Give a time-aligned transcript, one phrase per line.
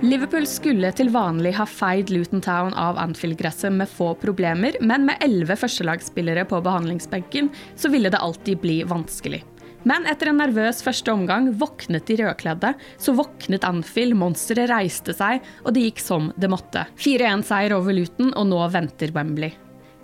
[0.00, 5.20] Liverpool skulle til vanlig ha feid Luton Town av Anfield-gresset med få problemer, men med
[5.20, 9.42] elleve førstelagsspillere på behandlingsbenken så ville det alltid bli vanskelig.
[9.84, 12.72] Men etter en nervøs første omgang våknet de rødkledde.
[12.96, 16.86] Så våknet Anfield, monsteret reiste seg, og det gikk som det måtte.
[17.00, 19.52] 4-1-seier over Luton, og nå venter Wembley.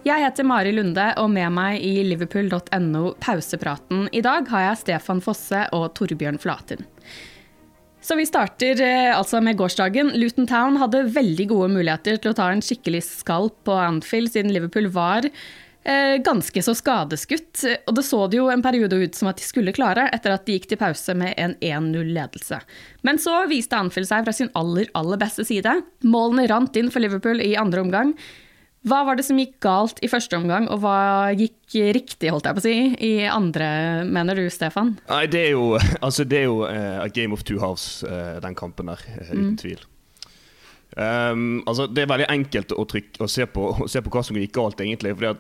[0.07, 5.25] Jeg heter Mari Lunde, og med meg i liverpool.no pausepraten i dag har jeg Stefan
[5.25, 6.85] Fosse og Torbjørn Flatin.
[8.07, 10.13] Så vi starter eh, altså med gårsdagen.
[10.15, 14.53] Luton Town hadde veldig gode muligheter til å ta en skikkelig skalp på Anfield, siden
[14.55, 17.65] Liverpool var eh, ganske så skadeskutt.
[17.83, 20.47] Og det så det jo en periode ut som at de skulle klare, etter at
[20.47, 22.61] de gikk til pause med en 1-0-ledelse.
[23.03, 25.75] Men så viste Anfield seg fra sin aller, aller beste side.
[26.07, 28.15] Målene rant inn for Liverpool i andre omgang.
[28.87, 32.55] Hva var det som gikk galt i første omgang, og hva gikk riktig, holdt jeg
[32.57, 33.67] på å si, i andre,
[34.07, 34.95] mener du, Stefan?
[35.09, 35.73] Nei, det er jo,
[36.07, 39.25] altså, det er jo uh, a game of two halves, uh, den kampen der, uh,
[39.33, 39.59] uten mm.
[39.63, 39.83] tvil.
[40.97, 44.23] Um, altså, det er veldig enkelt å, trykke, å, se på, å, se på, hva
[44.29, 45.17] som gikk galt, egentlig.
[45.19, 45.35] For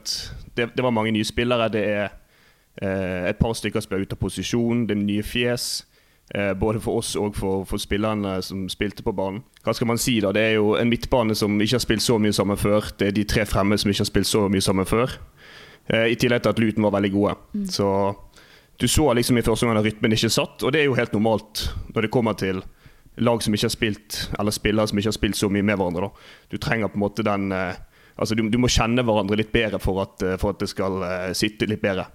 [0.58, 1.70] det, det, var mange nye spillere.
[1.70, 2.22] Det er
[2.76, 4.82] et par stykker som ble ute av posisjon.
[4.90, 5.86] Det er nye fjes.
[6.34, 9.44] Uh, både for oss og for, for, spillerne som spilte på banen.
[9.62, 10.32] Hva skal man si da?
[10.34, 12.88] Det er jo en midtbane som ikke har spilt så mye sammen før.
[12.98, 15.14] Det er de tre fremme som ikke har spilt så mye sammen før.
[15.86, 17.36] Uh, I tillegg til at Luton var veldig gode.
[17.54, 17.68] Mm.
[17.70, 17.90] Så
[18.82, 21.14] du så liksom i første omgang at rytmen ikke satt, og det er jo helt
[21.14, 22.58] normalt når det kommer til
[23.22, 26.10] lag som ikke har spilt, eller spillere som ikke har spilt så mye med hverandre.
[26.10, 26.34] Da.
[26.50, 27.76] Du trenger på en måte den eh,
[28.16, 31.02] Altså du, du, må kjenne hverandre litt bedre for at, eh, for at det skal
[31.36, 32.06] sitte litt bedre.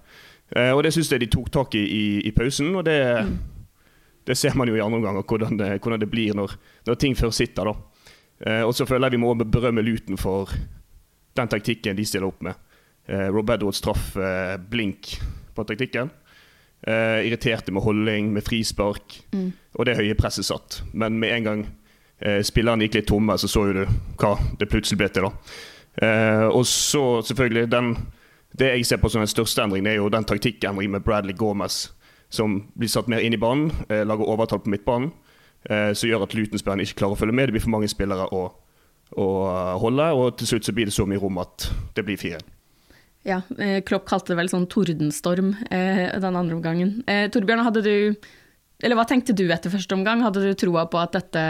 [0.74, 3.36] Og det syns jeg de tok tak i, i i, pausen, og det, mm.
[4.24, 6.56] Det, ser man jo i andre omganger hvordan det, hvordan det blir når,
[6.86, 7.70] når, ting først sitter.
[7.70, 7.74] da.
[8.46, 10.52] Eh, og så føler jeg vi må berømme Luton for
[11.36, 12.54] den taktikken de stiller opp med.
[13.08, 14.16] Eh, Rob Edwards traff
[14.70, 15.16] blink
[15.54, 16.10] på taktikken.
[16.82, 19.20] Uh, irriterte med holdning, med frispark.
[19.32, 19.52] Mm.
[19.78, 20.80] Og det høye presset satt.
[20.92, 21.60] Men med en gang
[22.18, 23.84] eh, spillerne gikk litt tomme, så så jo du
[24.18, 25.28] hva det plutselig ble til.
[25.28, 25.52] da.
[26.02, 27.94] Uh, og så selvfølgelig den,
[28.58, 31.92] Det jeg ser på som den største endringen, er jo den taktikkendringen med Bradley Gomez,
[32.32, 35.10] som blir satt mer inn i banen, lager overtall på midtbanen,
[35.68, 37.50] som gjør at Luton-spillerne ikke klarer å følge med.
[37.50, 38.40] Det blir for mange spillere å,
[39.20, 39.26] å
[39.84, 42.40] holde, og til slutt så blir det så mye rom at det blir fire.
[43.26, 46.96] Ja, eh, Klopp kalte det vel sånn tordenstorm eh, den andre omgangen.
[47.06, 47.94] Eh, Torbjørn, hadde du
[48.82, 50.24] Eller hva tenkte du etter første omgang?
[50.26, 51.42] Hadde du troa på at dette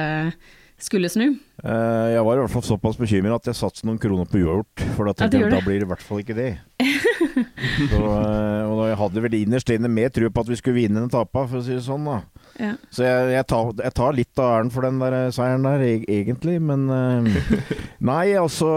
[0.83, 1.31] skulle snu?
[1.65, 4.85] Eh, jeg var i hvert fall såpass bekymra at jeg satte noen kroner på uavgjort.
[4.99, 6.51] For da tenkte ja, jeg da blir det i hvert fall ikke det.
[7.91, 11.03] Så, eh, og jeg hadde vel innerst inne mer tro på at vi skulle vinne
[11.03, 12.07] enn tape, for å si det sånn.
[12.09, 12.21] da.
[12.61, 12.73] Ja.
[12.93, 15.85] Så jeg, jeg, tar, jeg, tar, litt av æren for den der eh, seieren der,
[16.03, 16.59] egentlig.
[16.63, 17.61] Men uh,
[18.13, 18.69] Nei, altså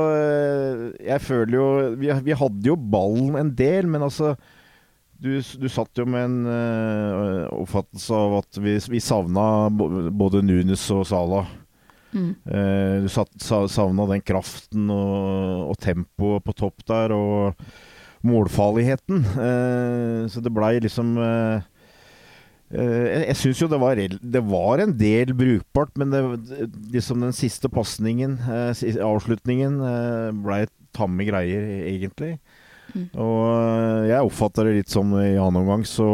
[1.02, 1.66] Jeg føler jo
[2.00, 4.36] vi, vi, hadde jo ballen en del, men altså
[5.20, 10.84] Du, du satt jo med en uh, oppfattelse av at vi, vi savna både Nunes
[10.96, 11.52] og Salah.
[12.16, 12.32] Mm.
[12.48, 17.68] Uh, du savna den kraften og, og tempoet på topp der, og
[18.28, 19.24] målfarligheten.
[19.36, 21.64] Uh, så det blei liksom uh,
[22.76, 26.22] jeg jeg syns jo det var, det var, en del brukbart, men det,
[26.92, 29.78] liksom den siste pasningen, avslutningen,
[30.44, 30.64] blei
[30.98, 32.34] tamme greier, egentlig.
[32.96, 33.06] Mm.
[33.22, 36.10] Og jeg oppfatter det litt som i annen omgang, så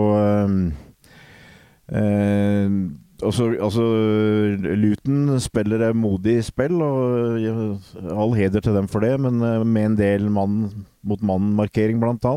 [3.23, 3.85] altså, altså,
[4.75, 7.81] Luton spiller modig spill, og
[8.11, 10.57] all heder til dem for det, men eh, med en del mann
[11.07, 12.35] mot mannen-markering, bl.a.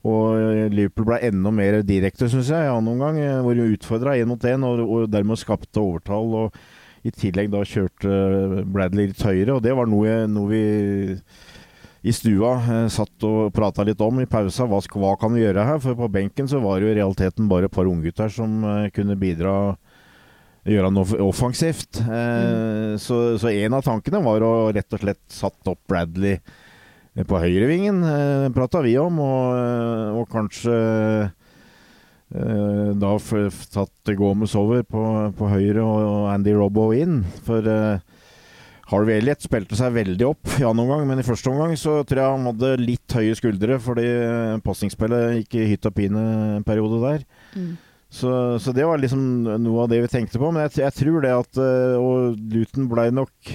[0.00, 4.16] Og Liverpool ble enda mer direkte, syns jeg, i annen omgang, eh, hvor de utfordra
[4.16, 6.36] én mot én og, og, dermed skapte overtall.
[6.46, 10.64] og I tillegg da kjørte Bradley litt høyere, og det var noe, noe vi
[12.00, 14.64] i stua eh, satt og prata litt om i pausa.
[14.68, 15.82] Hva, hva, kan vi gjøre her?
[15.84, 18.88] For på benken så var det jo i realiteten bare et par unggutter som eh,
[18.96, 19.76] kunne bidra
[20.68, 22.00] gjøre noe offensivt.
[22.00, 22.96] Eh, mm.
[23.04, 26.58] Så, så, en av tankene var å rett og slett satt opp Bradley eh,
[27.26, 30.76] på høyrevingen, eh, prata vi om, og, eh, og kanskje
[32.30, 33.16] eh, da
[33.74, 35.02] tatt Gomez over på,
[35.36, 37.24] på, høyre og Andy Robbo inn.
[37.46, 37.98] For eh,
[38.90, 42.22] Harvey Elliot spilte seg veldig opp i annen omgang, men i første omgang så tror
[42.22, 44.08] jeg han hadde litt høye skuldre fordi
[44.66, 46.24] pasningsspillet gikk i hytt og pine
[46.56, 47.26] en periode der.
[47.54, 47.78] Mm.
[48.10, 49.20] Så, så, det var liksom
[49.62, 50.50] noe av det vi tenkte på.
[50.50, 53.52] Men jeg, jeg tror det at eh, Og Luton ble nok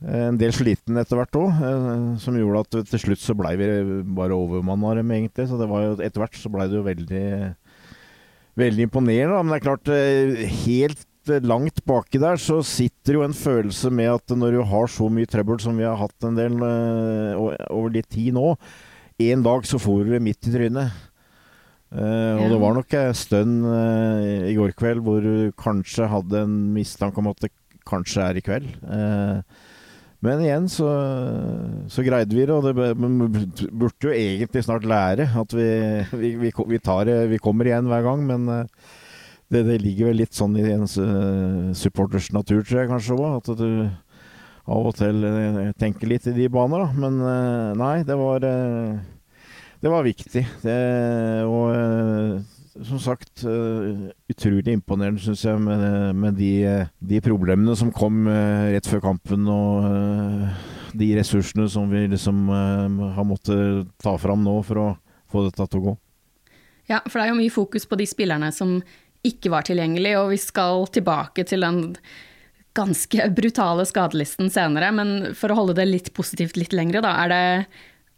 [0.00, 3.68] en del sliten etter hvert òg, eh, som gjorde at til slutt så blei vi
[4.16, 5.48] bare overmanna dem, egentlig.
[5.50, 7.26] Så det var jo, etter hvert så blei det jo veldig
[8.58, 9.38] Veldig imponerende.
[9.38, 14.10] Men det er klart, eh, helt langt baki der så sitter jo en følelse med
[14.10, 18.08] at når du har så mye trøbbel som vi har hatt en del over litt
[18.10, 18.56] tid nå,
[19.20, 20.98] en dag så får du det midt i trynet.
[21.90, 26.44] Uh, og det var nok et stund uh, i går kveld hvor du kanskje hadde
[26.44, 27.50] en mistanke om at det
[27.88, 28.68] kanskje er i kveld.
[28.86, 29.42] Uh,
[30.24, 30.88] men igjen så,
[31.88, 32.74] så, greide vi det, og det
[33.72, 35.68] burde jo egentlig snart lære at vi,
[36.12, 38.26] vi, vi, vi, tar, vi kommer igjen hver gang.
[38.28, 38.44] Men
[39.50, 40.84] det, det, ligger vel litt sånn i en
[41.76, 43.40] supporters natur, tror jeg kanskje òg.
[43.40, 43.70] At du
[44.70, 45.24] av og til
[45.80, 47.06] tenker litt i de baner, da.
[47.06, 48.44] Men nei, det var
[49.80, 50.42] det var viktig.
[50.60, 50.76] Det,
[51.48, 52.40] og eh,
[52.74, 56.52] som sagt, eh, utrolig imponerende, syns jeg, med, med de,
[56.98, 59.48] de, problemene som kom eh, rett før kampen.
[59.50, 64.88] Og de ressursene som vi liksom har måttet ta fram nå for å
[65.30, 65.94] få dette til å gå.
[66.90, 68.80] Ja, for det er jo mye fokus på de spillerne som
[69.26, 71.84] ikke var tilgjengelige, og vi skal tilbake til den
[72.74, 74.90] ganske brutale skadelisten senere.
[74.94, 77.14] Men for å holde det litt positivt litt lengre, da.
[77.22, 77.44] Er det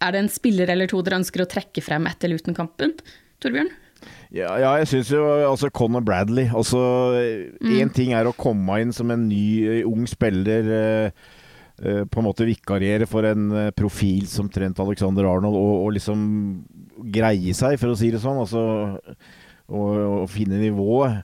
[0.03, 2.97] er det en spiller eller to dere ønsker å trekke frem etter Luton-kampen,
[3.43, 3.71] Torbjørn?
[4.33, 6.79] Ja, ja, jeg syns jo altså Conor Bradley altså
[7.21, 7.93] Én mm.
[7.93, 10.71] ting er å komme inn som en ny, eh, ung spiller.
[10.73, 11.29] Eh,
[11.83, 15.93] eh, på en måte vikariere for en eh, profil som Trent Alexander Arnold, og, og,
[15.99, 16.25] liksom
[17.13, 18.41] greie seg, for å si det sånn.
[18.41, 18.65] Altså,
[19.69, 19.93] og,
[20.23, 21.21] og finne nivået.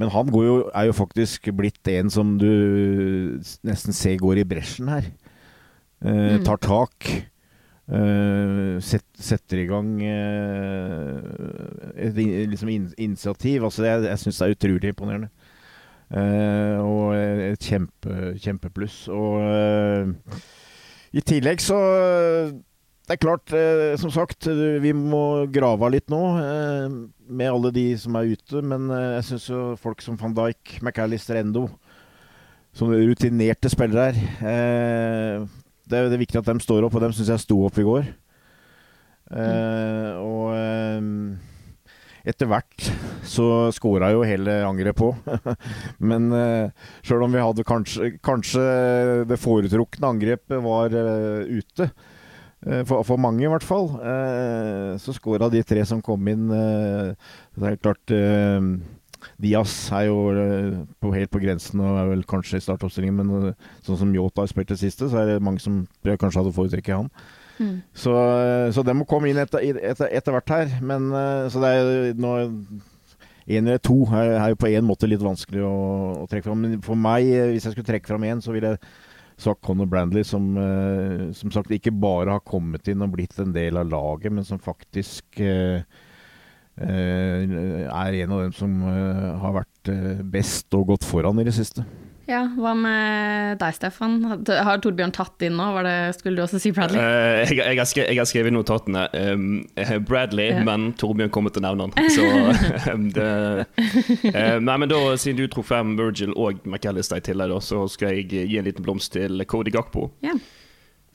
[0.00, 4.88] Men han jo, er jo faktisk blitt en som du nesten ser går i bresjen
[4.92, 5.10] her.
[6.00, 6.44] Eh, mm.
[6.44, 7.08] tar tak.
[7.90, 11.16] Uh, set, setter i gang uh,
[11.98, 13.64] et liksom in initiativ.
[13.66, 15.30] Altså, jeg jeg syns det er utrolig imponerende.
[16.10, 19.08] Uh, og et kjempe, kjempepluss.
[19.10, 20.14] Og
[21.10, 21.78] i tillegg så
[23.10, 23.50] Det er klart,
[23.98, 24.46] som sagt,
[24.82, 26.20] vi må grave av litt nå
[27.26, 28.62] med alle de som er ute.
[28.62, 31.66] Men jeg syns jo folk som van Dijk, McAllister, Endo,
[32.70, 35.49] som rutinerte spillere her
[35.90, 37.86] det, det, er viktig at de står opp, og dem syns jeg sto opp i
[37.86, 38.10] går.
[39.30, 41.02] Uh, og uh,
[42.26, 42.88] etter hvert
[43.30, 45.12] så skåra jo hele angeret på.
[46.10, 48.64] Men uh, sjøl om vi hadde kanskje, kanskje
[49.30, 51.92] det foretrukne angrepet var uh, ute,
[52.60, 53.86] for, for, mange i hvert fall,
[55.00, 56.42] så skåra de tre som kom inn.
[56.52, 58.12] det er klart
[59.40, 63.50] Diaz er jo eh, på, helt på grensen og er vel kanskje i startoppstillingen, men
[63.50, 66.54] eh, sånn som Yota har spilt det siste, så er det mange som kanskje hadde
[66.56, 67.10] foretrukket han.
[67.60, 67.74] Mm.
[67.96, 70.74] Så, eh, så det må komme inn etter, etter, etter, hvert her.
[70.84, 71.10] Men
[71.52, 72.38] så det er nå
[73.50, 75.76] Én eller to er, er jo på en måte litt vanskelig å,
[76.20, 76.60] å, trekke fram.
[76.62, 78.78] Men for meg, hvis jeg skulle trekke fram én, så ville jeg
[79.40, 80.52] sagt Conor Brandley, som
[81.34, 84.60] som sagt ikke bare har kommet inn og blitt en del av laget, men som
[84.62, 85.82] faktisk Eh,
[86.80, 91.56] er en av dem som eh, har vært eh, best og gått foran i det
[91.56, 91.84] siste.
[92.30, 94.20] Ja, Hva med deg, Stefan?
[94.22, 95.66] Har Torbjørn tatt inn nå?
[95.82, 97.00] Det, skulle du også si Bradley?
[97.02, 99.02] Uh, jeg, jeg, har skrevet, jeg, har skrevet, notatene.
[99.34, 99.48] Um,
[100.06, 100.60] Bradley, ja.
[100.66, 102.10] men Torbjørn kommer til å nevne han.
[102.14, 103.26] Så, um, det,
[104.30, 108.14] uh, nei, men da, Siden du tror frem Virgil og McAllister i tillegg, så skal
[108.14, 110.12] jeg gi en liten blomst til Cody Gakpo.
[110.22, 110.38] Ja.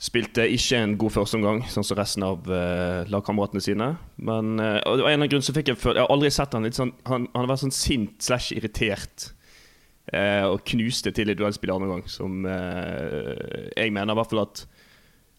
[0.05, 3.87] Spilte ikke en god førsteomgang, sånn som resten av uh, lagkameratene sine.
[4.21, 6.77] Men uh, og en av grunnene som fikk jeg Jeg har aldri sett han litt
[6.77, 9.31] sånn Han, han har vært sånn sint slash irritert
[10.13, 12.03] Uh, og knuste til i duellspill andre gang.
[12.09, 14.65] Som uh, jeg mener i hvert fall at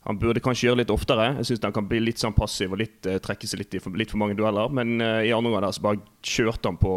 [0.07, 1.33] han burde kanskje gjøre litt oftere.
[1.39, 3.83] Jeg syns han kan bli litt sånn passiv og litt, uh, trekke seg litt i
[3.83, 4.73] for, litt for mange dueller.
[4.75, 6.03] Men i andre gang der så bare
[6.35, 6.93] kjørte han på.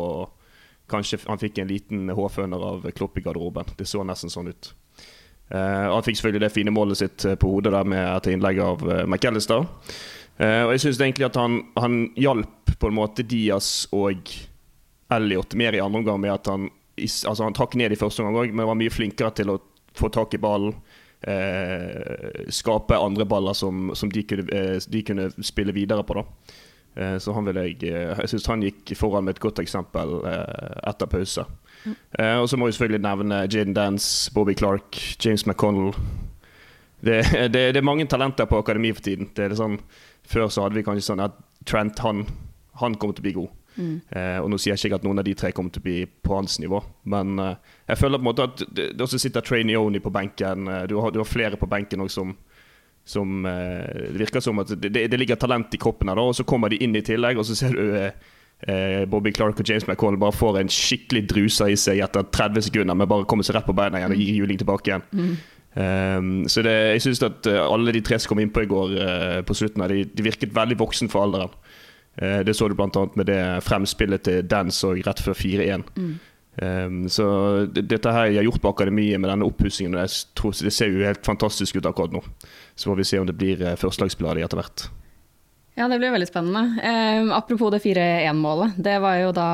[0.89, 3.75] Kanskje han fikk en liten hårføner av Klopp i garderoben.
[3.77, 4.71] Det så nesten sånn ut.
[5.49, 8.83] Uh, han fikk selvfølgelig det fine målet sitt på hodet der med etter innlegg av
[8.85, 9.65] uh, McAllister.
[10.39, 14.29] Uh, og jeg syns egentlig at han, han hjalp på en måte Diaz og
[15.09, 18.41] Elliot mer i andre omgang med at han altså Han trakk ned i første omgang
[18.43, 19.59] òg, men var mye flinkere til å
[19.97, 20.75] få tak i ballen.
[21.19, 26.15] Uh, skape andre baller som, som de, kunne, eh, de, kunne, spille videre på.
[26.15, 26.23] da
[26.95, 30.21] eh, Så han vil jeg eh, Jeg syns han gikk foran med et godt eksempel
[30.29, 31.43] eh, etter pause.
[31.79, 31.95] Mm.
[32.41, 35.93] og så må vi selvfølgelig nevne Jaden Dance, Bobby Clark, James McConnell.
[36.99, 39.29] Det, det, det, er mange talenter på akademi for tiden.
[39.35, 39.79] Det er sånn,
[40.27, 42.23] før så hadde vi kanskje sånn at Trent han,
[42.79, 43.55] han kommer til å bli god.
[43.79, 43.95] Mm.
[44.11, 45.97] Uh, og Nå sier jeg ikke at noen av de tre kommer til å bli
[46.07, 46.79] på hans nivå,
[47.11, 50.11] men uh, jeg føler på en måte at det, det også sitter Trainee Oni på
[50.11, 50.67] benken.
[50.89, 52.33] Du har, du har, flere på benken også som,
[53.09, 56.71] som Det virker som at det, det, ligger talent i kroppen her, og så kommer
[56.71, 57.85] de inn i tillegg, og så ser du
[59.07, 62.97] Bobby Clark og James McCall bare får en skikkelig drusa i seg etter 30 sekunder
[62.97, 65.05] men bare kommer seg rett på beina igjen og gir juling tilbake igjen.
[65.15, 65.37] Mm.
[65.79, 69.41] Um, så det, jeg syns at alle de tre som kom innpå i går uh,
[69.45, 71.53] på slutten, de, de virket veldig voksen for alderen.
[72.19, 73.05] Uh, det så du bl.a.
[73.15, 75.85] med det fremspillet til Dance og rett før 4-1.
[75.95, 76.15] Mm.
[76.59, 77.25] Um, så
[77.71, 80.09] dette her jeg har gjort på akademiet med denne oppussingen, det,
[80.65, 82.23] det, ser jo helt fantastisk ut akkurat nå.
[82.75, 84.89] Så får vi se om det blir førstelagsspiller av de etter hvert.
[85.77, 86.81] Ja, det blir veldig spennende.
[86.83, 88.77] Eh, apropos det 4-1-målet.
[88.77, 89.49] Det var jo da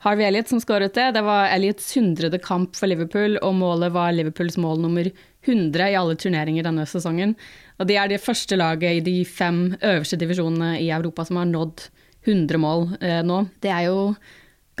[0.00, 1.10] Harvey Elliot som skåret det.
[1.16, 5.10] Det var Elliots hundrede kamp for Liverpool, og målet var Liverpools mål nummer
[5.44, 7.34] 100 i alle turneringer denne sesongen.
[7.80, 11.48] Og de er det første laget i de fem øverste divisjonene i Europa som har
[11.48, 11.86] nådd
[12.28, 13.42] 100 mål eh, nå.
[13.60, 14.10] Det er jo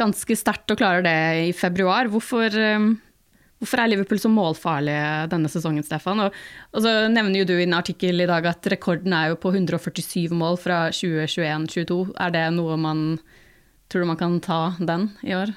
[0.00, 1.16] ganske sterkt å klare det
[1.50, 2.08] i februar.
[2.12, 2.90] Hvorfor, eh,
[3.60, 6.24] hvorfor er Liverpool så målfarlige denne sesongen, Stefan?
[6.24, 6.36] Og,
[6.72, 9.52] og, så nevner jo du i en artikkel i dag at rekorden er jo på
[9.52, 12.00] 147 mål fra 2021-2022.
[12.16, 13.04] Er det noe man
[13.90, 15.50] Tror man kan ta den i år?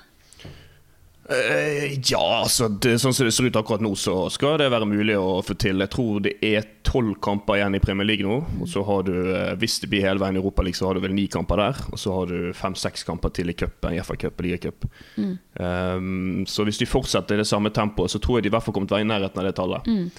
[1.23, 4.89] Uh, ja, altså det, sånn som det ser ut akkurat nå, så skal det være
[4.89, 5.79] mulig å få til.
[5.79, 8.41] Jeg tror det er tolv kamper igjen i Premier League nå.
[8.59, 11.03] Og så har du, uh, hvis det blir hele veien i Europa så har du
[11.05, 11.79] vel ni kamper der.
[11.95, 14.87] Og så har du fem-seks kamper til i cupen, FA Cup og ligacup.
[15.15, 15.33] Mm.
[15.59, 18.65] Um, så hvis de fortsetter i det samme tempoet, så tror jeg de i hvert
[18.65, 19.87] fall kommer til å være i nærheten av det tallet.
[19.87, 20.09] Mm.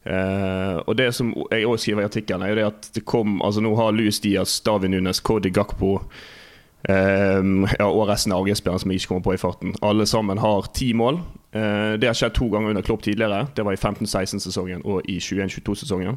[0.00, 3.34] Uh, og det som jeg også skriver i artikkelen, er jo det at det kom
[3.44, 5.98] Altså nå har Louis Diaz, David Nunes, Cody Gakpo
[6.88, 9.74] ja, og resten av AG-spillerne som jeg ikke kommer på i farten.
[9.84, 11.20] Alle sammen har ti mål.
[11.52, 13.50] Uh, det har skjedd to ganger under Klopp tidligere.
[13.56, 16.16] Det var i 15-16-sesongen og i 21-22-sesongen.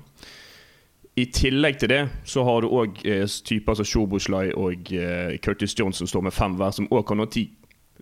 [1.16, 5.76] I tillegg til det så har du òg eh, typer som Sjoboslai og eh, Curtis
[5.78, 7.44] Jones som står med fem hver, som òg kan nå ti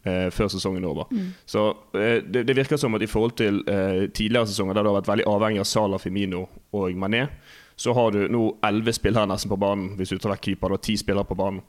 [0.06, 1.12] eh, før sesongen er over.
[1.12, 1.34] Mm.
[1.44, 1.66] Så
[2.00, 5.02] eh, det, det, virker som at i forhold til eh, tidligere sesonger, der du har
[5.02, 7.26] vært veldig avhengig av Salah, Femino og Mané,
[7.76, 10.72] så har du nå elleve spillere nesten på banen, hvis du tar vekk keeper.
[10.72, 11.60] Du har ti spillere på banen.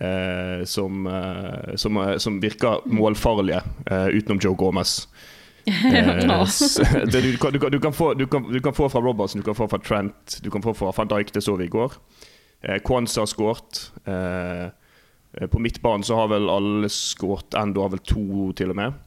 [0.00, 5.08] Eh, som, eh, som, eh, som, virker målfarlige, utenom Joe Gomez.
[5.64, 9.44] det, du, kan, du, kan, du, kan få, kan, du, kan, få, fra Robertson, du
[9.44, 11.92] kan få fra Trent, du kan få fra van Dijk, det så vi i går.
[12.60, 13.92] Eh, Kwanza har skåret.
[14.04, 17.54] Eh, på midtbanen så har vel alle skåret.
[17.54, 18.98] Endo har vel to, til og med.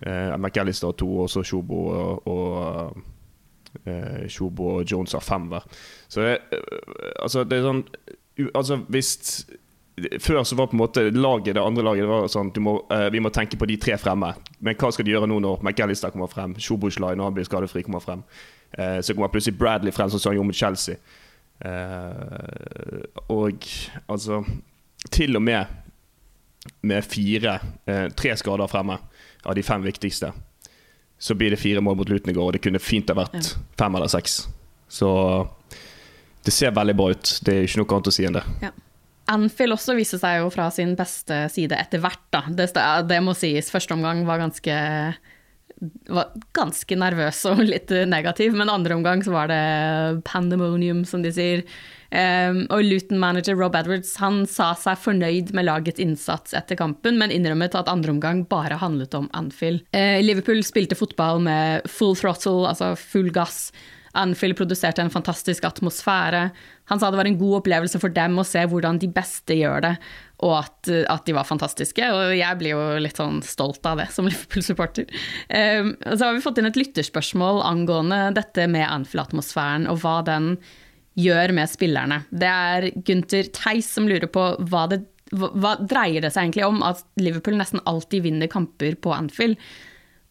[0.00, 5.48] Eh, McAllister har to, og så Shobo og, og eh, Shobo og Jones har fem
[5.52, 5.64] hver.
[6.08, 6.38] Så det,
[7.22, 7.86] altså, det er sånn
[8.34, 9.44] Altså, hvis
[9.94, 13.06] før så var på en måte laget, det andre laget det var sånn må, uh,
[13.14, 14.32] Vi må tenke på de tre fremme.
[14.58, 16.56] Men hva skal de gjøre nå når McAllister kommer frem?
[16.58, 18.24] Shobushline når han blir skadefri, kommer frem.
[18.74, 20.98] Uh, så kommer plutselig Bradley frem, som han gjorde mot Chelsea.
[21.64, 23.68] Uh, og
[24.10, 24.42] altså
[25.10, 25.80] Til og med
[26.80, 27.58] med fire
[28.16, 28.94] tre skader fremme
[29.44, 30.30] av de fem viktigste,
[31.20, 33.50] så blir det fire mål mot Luton i går, og det kunne fint ha vært
[33.76, 34.38] fem eller seks.
[34.88, 35.10] Så
[36.44, 37.34] det ser veldig bra ut.
[37.44, 38.44] Det er ikke noe annet å si enn det.
[38.64, 38.72] Ja.
[39.32, 42.44] Anfield også viste seg jo fra sin beste side etter hvert, da.
[42.52, 42.70] Det,
[43.08, 43.70] det må sies.
[43.72, 44.80] Første omgang var ganske
[46.08, 51.32] var ganske nervøs og litt negativ, men andre omgang så var det pandemonium, som de
[51.34, 51.64] sier.
[52.14, 57.32] Um, og Luton-manager Rob Edwards han sa seg fornøyd med lagets innsats etter kampen, men
[57.34, 59.82] innrømmet at andre omgang bare handlet om Anfield.
[59.96, 63.72] Uh, Liverpool spilte fotball med full throttle, altså full gass.
[64.18, 66.46] Anfield produserte en fantastisk atmosfære.
[66.90, 69.84] Han sa det var en god opplevelse for dem å se hvordan de beste gjør
[69.86, 69.92] det,
[70.44, 72.10] og at, at de var fantastiske.
[72.14, 75.08] Og jeg blir jo litt sånn stolt av det som Liverpool-supporter.
[75.48, 80.54] Um, så har vi fått inn et lytterspørsmål angående dette med Anfield-atmosfæren, og hva den
[81.18, 82.22] gjør med spillerne.
[82.34, 85.04] Det er Gunther Theis som lurer på hva det
[85.34, 89.58] hva, hva dreier det seg egentlig om at Liverpool nesten alltid vinner kamper på Anfield?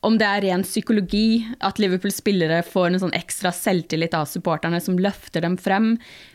[0.04, 4.98] Om det er ren psykologi, at Liverpool-spillere får en sånn ekstra selvtillit av supporterne som
[5.00, 5.94] løfter dem frem,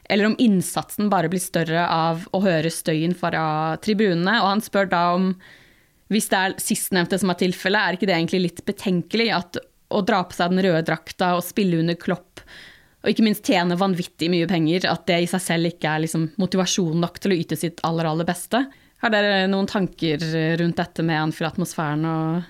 [0.08, 4.38] eller om innsatsen bare blir større av å høre støyen fra tribunene.
[4.40, 5.34] Og han spør da om,
[6.08, 9.60] hvis det er sistnevnte som er tilfellet, er ikke det egentlig litt betenkelig at
[9.92, 12.44] å dra på seg den røde drakta og spille under Klopp
[12.98, 16.26] og ikke minst tjene vanvittig mye penger, at det i seg selv ikke er liksom
[16.40, 18.64] motivasjon nok til å yte sitt aller, aller beste.
[18.98, 20.22] Har dere noen tanker
[20.58, 22.48] rundt dette med Anfield-atmosfæren og,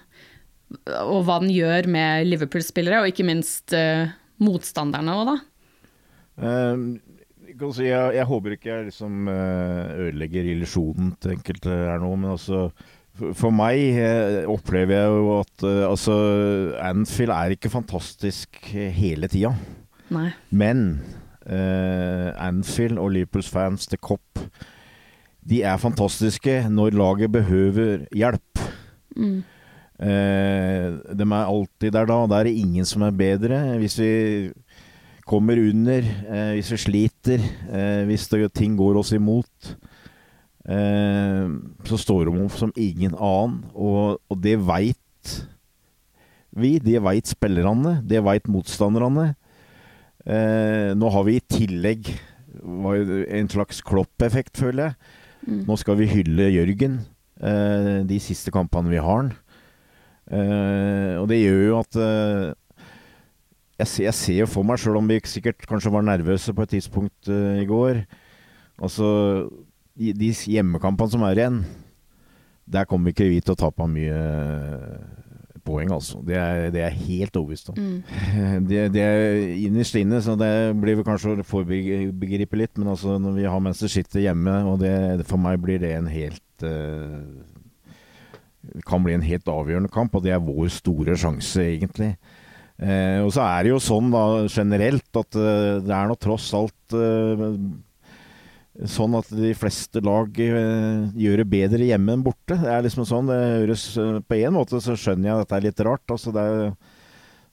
[0.69, 4.11] og, hva den gjør med Liverpool-spillere, og ikke minst uh,
[4.43, 5.39] motstanderne òg, da?
[6.39, 6.85] Um,
[7.49, 12.69] jeg, jeg, håper ikke jeg liksom uh, ødelegger illusjonen til enkelte her nå, men altså
[13.19, 16.17] for meg eh, opplever jeg jo at eh, altså,
[16.85, 19.53] Anfield er ikke fantastisk hele tida.
[20.15, 20.31] Nei.
[20.57, 21.03] Men
[21.45, 24.41] uh, Anfield og Liverpools fans til Kopp,
[25.49, 28.63] de er fantastiske når laget behøver hjelp.
[29.17, 29.43] Mm.
[29.99, 32.19] Uh, de er alltid der da.
[32.31, 33.61] Da er det ingen som er bedre.
[33.83, 34.12] Hvis vi
[35.28, 37.43] kommer under, eh, hvis vi sliter,
[38.09, 39.75] hvis det, ting går oss imot,
[40.64, 43.59] så står de opp som ingen annen.
[43.75, 45.35] Og, og det veit
[46.57, 46.78] vi.
[46.81, 47.99] Det veit spillerne.
[48.09, 49.35] Det veit motstanderne.
[50.28, 52.11] Eh, nå har vi i tillegg
[52.59, 55.14] en slags kloppeffekt, føler jeg.
[55.49, 55.61] Mm.
[55.69, 56.99] Nå skal vi hylle Jørgen
[57.40, 59.31] eh, de siste kampene vi har han.
[60.28, 62.88] Eh, og det gjør jo at eh,
[63.78, 66.66] jeg, ser, jeg ser jo for meg, sjøl om vi sikkert kanskje var nervøse på
[66.66, 68.02] et tidspunkt uh, i går
[68.78, 69.06] Altså,
[69.99, 71.62] de, hjemmekampene som er igjen,
[72.70, 74.18] der kommer ikke vi til å tape mye
[75.66, 76.20] poeng, altså.
[76.23, 77.80] Det er, det er helt overbevist om.
[77.80, 77.99] Mm.
[78.70, 83.19] Det, det, er innerst inne, så det blir vel kanskje å forbegripe litt, men altså
[83.19, 87.19] når vi har Manchester City hjemme, og det, for meg blir det en helt uh,
[88.89, 92.15] kan bli en helt avgjørende kamp, og det er vår store sjanse, egentlig.
[92.78, 96.52] Eh, og så er det jo sånn da generelt at eh, det er nå tross
[96.54, 97.47] alt eh,
[98.87, 102.54] sånn at de fleste lag uh, gjør det bedre hjemme enn borte.
[102.54, 105.59] Det er liksom sånn, det høres uh, På en måte så skjønner jeg at dette
[105.59, 106.15] er litt rart.
[106.15, 106.71] Altså det er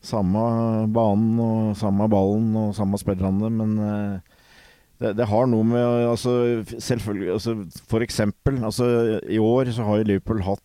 [0.05, 0.43] samme
[0.93, 4.35] banen og samme ballen og samme spillerne, men uh,
[5.01, 6.31] det, det, har noe med altså,
[6.71, 7.55] Selvfølgelig altså,
[7.89, 8.85] For eksempel, altså,
[9.27, 10.63] i år så har Liverpool hatt,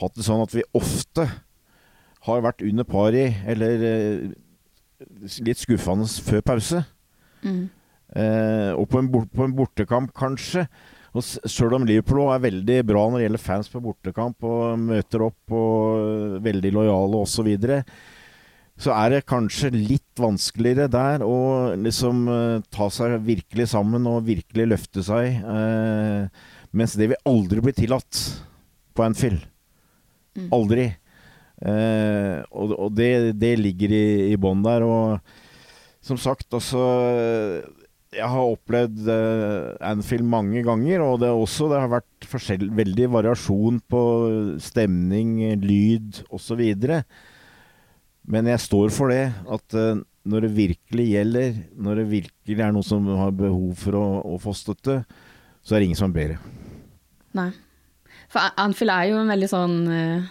[0.00, 1.26] hatt det sånn at vi ofte
[2.26, 3.84] har vært under pari, eller
[5.44, 6.82] litt skuffende før pause.
[7.44, 7.68] Mm.
[8.10, 10.66] Eh, og på en, bort, på en, bortekamp, kanskje.
[11.10, 15.26] Og Sjøl om Liverpool er veldig bra når det gjelder fans på bortekamp, og møter
[15.26, 17.80] opp og veldig lojale osv., så, videre,
[18.80, 24.24] så er det kanskje litt vanskeligere der å liksom uh, ta seg virkelig sammen og
[24.28, 25.42] virkelig løfte seg.
[25.42, 28.22] Eh, mens det vil aldri bli tillatt
[28.96, 29.42] på Anfield.
[30.38, 30.48] Mm.
[30.56, 30.88] Aldri.
[31.60, 34.86] Eh, og, og det, det, ligger i, i bånn der.
[34.86, 36.84] Og som sagt, altså
[38.10, 42.26] jeg har opplevd eh, Anfield mange ganger, og det, også, det har vært
[42.80, 44.02] veldig variasjon på
[44.62, 46.62] stemning, lyd osv.
[48.30, 52.74] Men jeg står for det, at eh, når det virkelig gjelder, når det virkelig er
[52.74, 55.00] noen som har behov for å, å få støtte,
[55.62, 56.40] så er det ingen som ber det.
[57.36, 57.50] Nei.
[58.30, 60.26] For Anfield er jo en veldig sånn uh,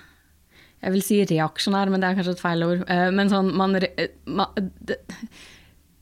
[0.79, 2.83] Jeg vil si reaksjonær, men det er kanskje et feil ord.
[2.87, 3.75] men sånn man,
[4.25, 5.01] man det,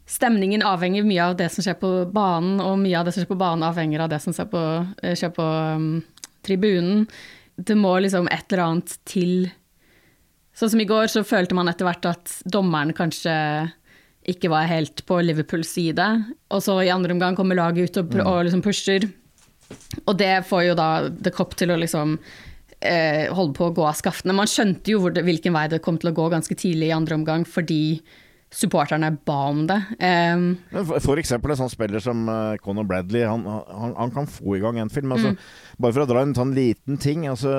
[0.08, 3.34] Stemningen avhenger mye av det som skjer på banen, og mye av det som skjer
[3.34, 4.62] på banen avhenger av det som skjer på,
[5.04, 5.90] eh, skjer på um,
[6.48, 7.02] tribunen.
[7.60, 9.50] Det må liksom et eller annet til.
[10.56, 13.36] Sånn som i går, så følte man etter hvert at dommeren kanskje
[14.32, 16.08] ikke var helt på Liverpools side.
[16.56, 18.24] Og så i andre omgang kommer laget ut og, mm.
[18.24, 19.10] og liksom pusher.
[20.06, 22.18] Og det får jo da The Cop til å liksom
[22.80, 24.36] eh, holde på å gå av skaftene.
[24.38, 27.18] Man skjønte jo det, hvilken vei det kom til å gå ganske tidlig i andre
[27.20, 28.00] omgang, fordi
[28.54, 29.78] supporterne ba om det.
[30.00, 30.46] Um,
[31.04, 34.62] for eksempel en sånn spiller som uh, Conor Bradley, han, han, han, kan få i
[34.64, 35.12] gang en film.
[35.18, 35.78] Altså, mm.
[35.84, 37.28] Bare for å dra en sånn liten ting.
[37.30, 37.54] Altså,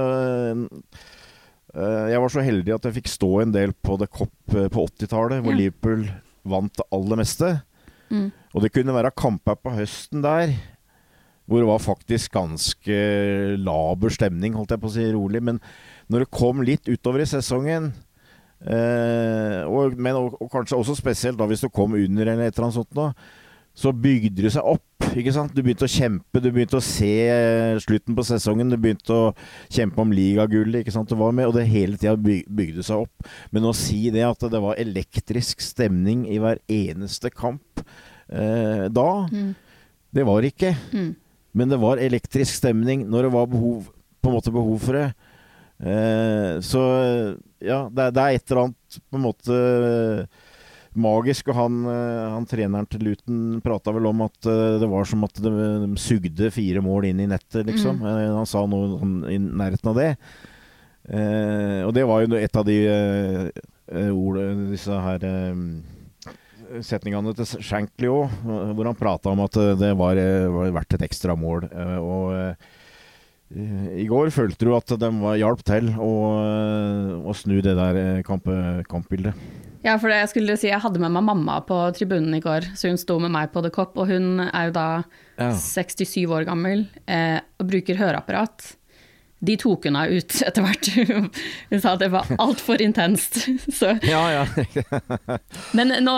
[1.79, 4.85] Uh, jeg var så heldig at jeg fikk stå en del på The Cop på
[4.89, 5.59] 80-tallet, hvor ja.
[5.59, 6.07] Liverpool
[6.49, 7.51] vant det aller meste.
[8.09, 8.31] Mm.
[8.57, 10.55] Og det kunne være kamper på høsten der
[11.49, 12.97] hvor det var faktisk ganske
[13.57, 15.41] laber stemning, holdt jeg på å si rolig.
[15.45, 15.61] Men
[16.13, 17.91] når det kom litt utover i sesongen,
[18.69, 22.53] eh, og, men, og, og, kanskje også spesielt da hvis du kom under eller et
[22.53, 23.15] eller annet sånt noe,
[23.79, 25.07] så bygde det seg opp.
[25.15, 25.55] ikke sant?
[25.55, 27.13] Du begynte å kjempe, du begynte å se
[27.85, 28.73] slutten på sesongen.
[28.73, 29.29] Du begynte å
[29.71, 31.09] kjempe om ligagullet, ikke sant.
[31.09, 33.31] Du var med, og det hele tida bygde seg opp.
[33.55, 39.09] Men å si det at det var elektrisk stemning i hver eneste kamp eh, da,
[39.31, 39.55] mm.
[40.19, 40.75] det var det ikke.
[40.93, 41.15] Mm.
[41.59, 43.89] Men det var elektrisk stemning når det var behov,
[44.23, 45.09] på en måte behov for det.
[45.79, 46.83] Eh, så
[47.63, 49.59] ja, det, det, er et eller annet på en måte
[50.99, 51.51] magisk.
[51.53, 55.27] Og han, eh, han treneren til Luton prata vel om at eh, det var som
[55.27, 55.53] at de,
[55.85, 58.03] de sugde fire mål inn i nettet, liksom.
[58.03, 58.09] Mm.
[58.13, 60.11] Eh, han sa noe han, i nærheten av det.
[61.09, 65.25] Eh, og det var jo et av de eh, ordene disse her
[66.87, 68.35] setningene til Shankly òg,
[68.75, 70.21] hvor han prata om at det var,
[70.55, 71.69] var verdt et ekstra mål.
[72.03, 72.55] Og
[73.97, 75.09] i går følte du at de
[75.41, 76.13] hjalp til å,
[77.25, 78.51] å, snu det der kamp,
[78.91, 79.39] kampbildet.
[79.85, 82.67] Ja, for det jeg skulle si, jeg hadde med meg mamma på tribunen i går,
[82.77, 83.95] så hun sto med meg på The Cop.
[84.01, 84.89] Og hun er jo da
[85.39, 85.53] ja.
[85.55, 88.73] 67 år gammel eh, og bruker høreapparat.
[89.39, 90.91] De tok henne ut etter hvert.
[91.71, 93.41] Hun sa at det var altfor intenst.
[93.81, 93.95] Så.
[94.07, 94.45] Ja, ja.
[95.79, 96.17] Men nå,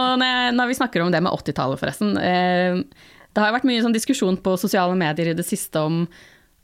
[0.56, 2.16] når vi snakker om det med 80-tallet, forresten.
[2.16, 2.80] Eh,
[3.30, 6.02] det har vært mye sånn diskusjon på sosiale medier i det siste om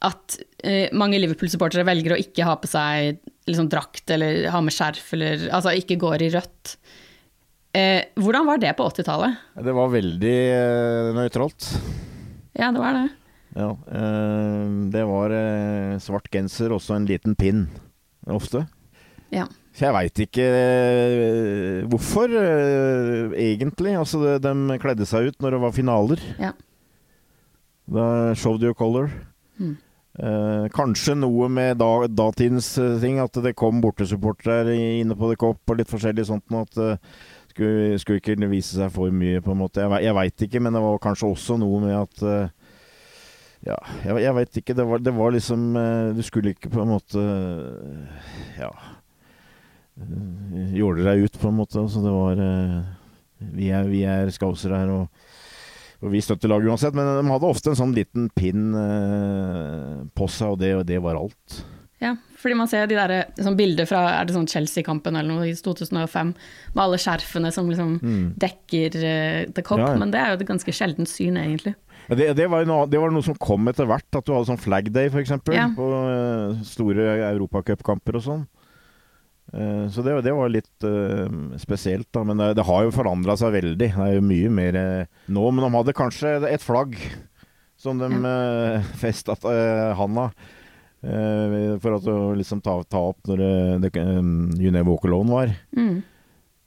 [0.05, 4.75] at eh, mange Liverpool-supportere velger å ikke ha på seg liksom, drakt eller ha med
[4.75, 6.75] skjerf, eller altså ikke går i rødt.
[7.77, 9.39] Eh, hvordan var det på 80-tallet?
[9.65, 10.37] Det var veldig
[11.17, 11.71] nøytralt.
[12.57, 13.07] Ja, det var det.
[13.57, 17.67] Ja, eh, det var eh, svart genser, også en liten pinn,
[18.29, 18.67] ofte.
[19.33, 19.47] Ja.
[19.77, 22.33] Så jeg veit ikke eh, hvorfor,
[23.37, 23.97] egentlig.
[23.97, 26.23] Altså, de, de kledde seg ut når det var finaler.
[26.41, 26.53] Ja.
[27.89, 29.09] Da showed you color.
[29.57, 29.77] Mm.
[30.17, 35.73] Eh, kanskje noe med da, datidens ting, at det kom bortesupportere inne på The Cop
[35.73, 36.49] og litt forskjellig sånt.
[36.53, 36.93] At det
[37.57, 39.81] skulle, skulle, ikke vise seg for mye, på en måte.
[39.81, 42.56] Jeg, jeg veit ikke, men det var kanskje også noe med at
[43.67, 44.77] Ja, jeg, jeg veit ikke.
[44.79, 47.23] Det var, det var liksom eh, Du skulle ikke på en måte
[48.61, 48.71] Ja
[50.77, 51.83] Jåle deg ut, på en måte.
[51.89, 52.41] Så det var
[53.57, 55.27] Vi er, vi er skausere her, og
[56.05, 60.29] og vi støtter laget uansett, men de hadde ofte en sånn liten pinn eh, på
[60.29, 61.61] seg, og det, og det, var alt.
[62.03, 65.49] Ja, fordi man ser de der, sånn bilder fra er det sånn Chelsea-kampen eller noe
[65.49, 66.35] i 2005,
[66.75, 68.27] med alle skjerfene som liksom mm.
[68.43, 70.01] dekker uh, The Cop, ja, ja.
[70.03, 71.73] men det er jo et ganske sjeldent syn, egentlig.
[72.07, 74.49] Ja, det, det, var noe, det, var noe, som kom etter hvert, at du hadde
[74.51, 75.33] sånn Flag Day f.eks.
[75.55, 75.67] Ja.
[75.75, 78.45] på uh, store europacupkamper og sånn.
[79.55, 81.27] Uh, så det, det, var litt uh,
[81.61, 82.25] spesielt, da.
[82.27, 83.79] Men det, har jo forandra seg veldig.
[83.83, 84.79] Det er jo mye mer
[85.27, 85.49] nå.
[85.51, 86.99] Men de hadde kanskje et flagg
[87.81, 90.31] som de uh, festa uh, handa.
[91.07, 93.51] For å liksom ta, ta, opp når det,
[93.85, 95.53] det um, You Never Walk Alone var.
[95.77, 96.01] Mm.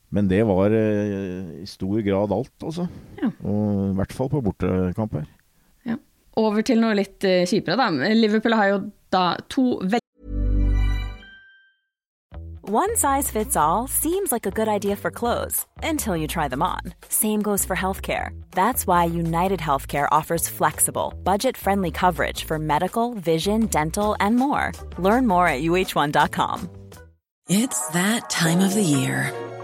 [0.10, 2.88] Men det var i stor grad alt, altså.
[3.22, 3.30] Ja.
[3.46, 5.28] Og i hvert fall på bortekamper.
[5.86, 6.00] Ja.
[6.40, 8.14] Over til noe litt kjipere, da.
[8.18, 10.06] Liverpool har jo da to veldig
[12.72, 16.62] One size fits all seems like a good idea for clothes until you try them
[16.62, 16.82] on.
[17.08, 18.30] Same goes for healthcare.
[18.52, 24.72] That's why United Healthcare offers flexible, budget friendly coverage for medical, vision, dental, and more.
[25.00, 26.70] Learn more at uh1.com.
[27.50, 29.34] It's that time of the year.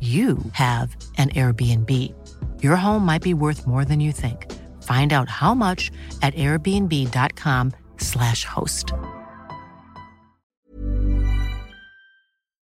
[0.00, 1.90] you have an Airbnb.
[2.62, 4.46] Your home might be worth more than you think.
[4.84, 5.90] Find out how much
[6.22, 8.92] at airbnb.com/slash host.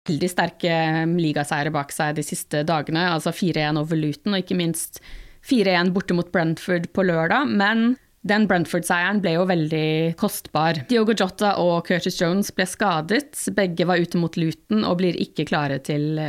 [0.08, 0.72] Veldig sterke
[1.20, 5.02] ligaseiere bak seg de siste dagene, altså 4-1 over Luton, og ikke minst
[5.48, 7.48] 4-1 borte mot Brentford på lørdag.
[7.60, 10.74] Men den Brentford-seieren ble jo veldig kostbar.
[10.90, 13.36] Diogo Jota og Curtis Jones ble skadet.
[13.56, 16.20] Begge var ute mot Luton og blir ikke klare til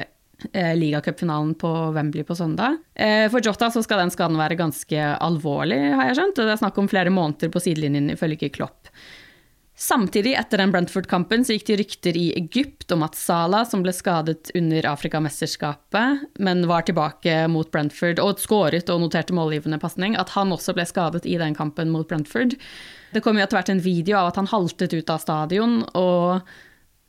[0.52, 2.78] eh, ligacupfinalen på Wembley på søndag.
[2.94, 6.38] Eh, for Jota så skal den skaden være ganske alvorlig, har jeg skjønt.
[6.38, 8.92] og Det er snakk om flere måneder på sidelinjen, ifølge Klopp.
[9.78, 13.92] Samtidig, etter den Brentford-kampen, så gikk det rykter i Egypt om at Salah, som ble
[13.94, 20.34] skadet under Afrikamesterskapet, men var tilbake mot Brentford og skåret og noterte målgivende pasning, at
[20.34, 22.58] han også ble skadet i den kampen mot Brentford.
[23.14, 26.42] Det kom jo etter hvert en video av at han haltet ut av stadion, og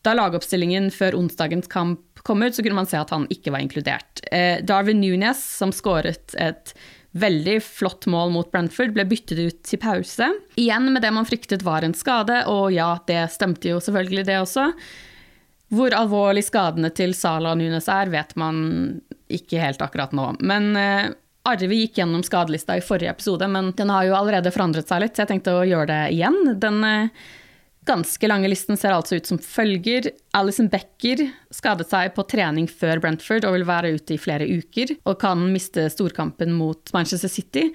[0.06, 3.64] da lagoppstillingen før onsdagens kamp kom ut, så kunne man se at han ikke var
[3.64, 4.24] inkludert.
[4.32, 6.74] Eh, Darwin Nunes, som skåret et
[7.12, 10.30] veldig flott mål mot Brentford, ble byttet ut til pause.
[10.60, 14.38] Igjen med det man fryktet var en skade, og ja, det stemte jo selvfølgelig det
[14.44, 14.68] også.
[15.74, 18.62] Hvor alvorlig skadene til Salah og Nunes er, vet man
[19.30, 20.32] ikke helt akkurat nå.
[20.42, 21.10] Men eh,
[21.50, 25.16] Arve gikk gjennom skadelista i forrige episode, men den har jo allerede forandret seg litt,
[25.16, 26.40] så jeg tenkte å gjøre det igjen.
[26.62, 27.28] Den eh,
[27.88, 30.12] ganske lange listen ser altså ut som følger.
[30.38, 34.96] Alison Becker skadet seg på trening før Brentford og vil være ute i flere uker,
[35.06, 37.70] og kan miste storkampen mot Manchester City.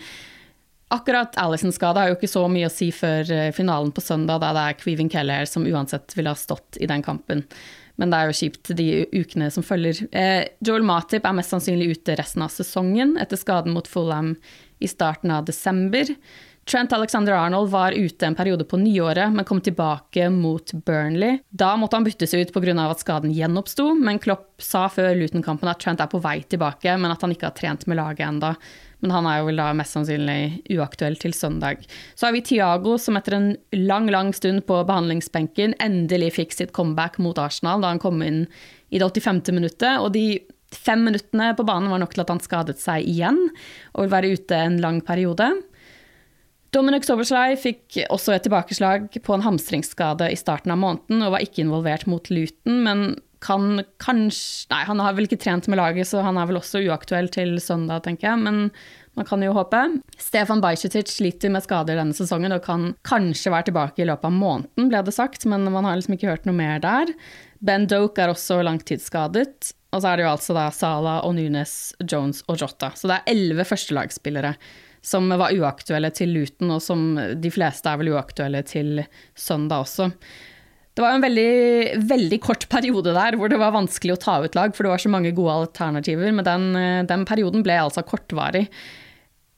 [0.94, 4.52] Akkurat Alison-skade har jo ikke så mye å si før eh, finalen på søndag, da
[4.54, 7.42] det er Queven Keller som uansett ville ha stått i den kampen.
[7.98, 10.04] Men det er jo kjipt de ukene som følger.
[10.14, 14.34] Eh, Joel Matip er mest sannsynlig ute resten av sesongen etter skaden mot Fulham
[14.82, 16.10] i starten av desember.
[16.64, 21.38] Trent Alexander Arnold var ute en periode på nyåret, men kom tilbake mot Burnley.
[21.50, 22.72] Da måtte han byttes ut pga.
[22.88, 27.12] at skaden gjenoppsto, men Klopp sa før Luton-kampen at Trent er på vei tilbake, men
[27.12, 28.54] at han ikke har trent med laget enda.
[29.04, 31.84] Men han er jo vel da mest sannsynlig uaktuell til søndag.
[32.16, 36.72] Så har vi Tiago, som etter en lang, lang stund på behandlingsbenken endelig fikk sitt
[36.72, 38.46] comeback mot Arsenal da han kom inn
[38.88, 39.52] i det 85.
[39.52, 40.00] minuttet.
[40.00, 40.40] Og de
[40.72, 43.36] fem minuttene på banen var nok til at han skadet seg igjen
[43.92, 45.52] og vil være ute en lang periode.
[46.74, 51.44] Dominic Soversley fikk også et tilbakeslag på en hamstringsskade i starten av måneden og var
[51.44, 53.04] ikke involvert mot Luton, men
[53.44, 56.80] kan kanskje Nei, han har vel ikke trent med laget, så han er vel også
[56.86, 58.40] uaktuell til søndag, tenker jeg.
[58.40, 58.60] Men
[59.14, 59.82] man kan jo håpe.
[60.18, 64.34] Stefan Bajcetic sliter med skader denne sesongen og kan kanskje være tilbake i løpet av
[64.34, 67.12] måneden, ble det sagt, men man har liksom ikke hørt noe mer der.
[67.64, 69.74] Ben Doke er også langtidsskadet.
[69.94, 72.90] Og så er det jo altså da Salah og Nunes, Jones og Jota.
[72.98, 74.56] Så det er elleve førstelagsspillere
[75.04, 79.02] som var uaktuelle til Luton, og som de fleste er vel uaktuelle til
[79.36, 80.10] søndag også.
[80.94, 84.54] Det var en veldig, veldig kort periode der hvor det var vanskelig å ta ut
[84.54, 86.68] lag, for det var så mange gode alternativer, men den,
[87.10, 88.68] den perioden ble altså kortvarig.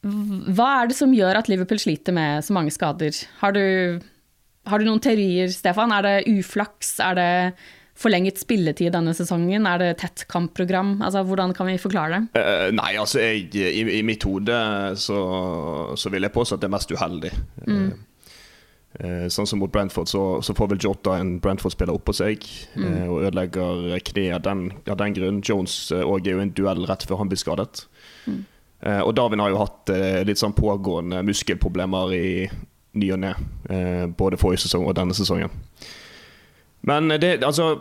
[0.07, 3.17] Hva er det som gjør at Liverpool sliter med så mange skader?
[3.43, 4.01] Har du,
[4.67, 5.93] har du noen teorier, Stefan?
[5.93, 6.97] Er det uflaks?
[7.05, 7.31] Er det
[7.97, 9.67] forlenget spilletid denne sesongen?
[9.69, 10.97] Er det tett kampprogram?
[11.05, 12.41] Altså, hvordan kan vi forklare det?
[12.41, 14.57] Uh, nei, altså jeg, i, i, mitt hode
[15.01, 15.21] så,
[15.97, 17.33] så, vil jeg påstå at det er mest uheldig.
[17.67, 17.87] Mm.
[18.97, 22.45] Uh, sånn som mot Brentford, så, så får vel Jota en Brentford-spiller oppå seg
[22.77, 22.85] mm.
[22.85, 25.41] uh, og ødelegger kneet av den, av den grunn.
[25.45, 27.87] Jones òg er jo en duell rett før han blir skadet.
[28.27, 28.45] Mm.
[29.07, 29.91] og Darwin har jo hatt
[30.27, 32.27] litt sånn pågående muskelproblemer i
[32.99, 33.31] ny og ne,
[34.19, 35.53] både forrige sesong og denne sesongen.
[36.87, 37.81] Men det, altså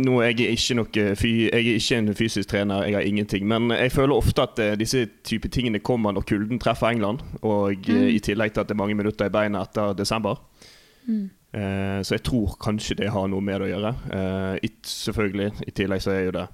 [0.00, 3.44] nå er jeg, ikke noe, jeg er ikke en fysisk trener, jeg har ingenting.
[3.48, 7.20] Men jeg føler ofte at uh, disse type tingene kommer når kulden treffer England.
[7.42, 7.90] Og mm.
[7.92, 10.40] uh, i tillegg til at det er mange minutter i beina etter desember.
[11.04, 11.28] Mm.
[11.50, 13.90] Så jeg tror kanskje det har noe med det å gjøre.
[14.62, 16.44] It, selvfølgelig, i tillegg så er jo det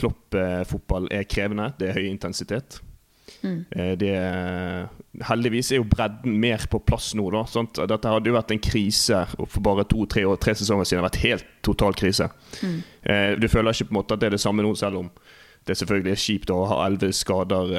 [0.00, 1.68] Klopp-fotball er krevende.
[1.78, 2.80] Det er høy intensitet.
[3.42, 3.60] Mm.
[4.00, 4.14] Det,
[5.26, 7.28] heldigvis er jo bredden mer på plass nå.
[7.34, 7.44] da?
[7.90, 11.00] Dette hadde jo vært en krise for bare to-tre tre sesonger siden.
[11.00, 12.30] Det har vært helt total krise.
[12.60, 12.80] Mm.
[13.40, 15.12] Du føler ikke på en måte at det er det samme nå, selv om
[15.66, 17.72] det er selvfølgelig kjipt å ha elleve skader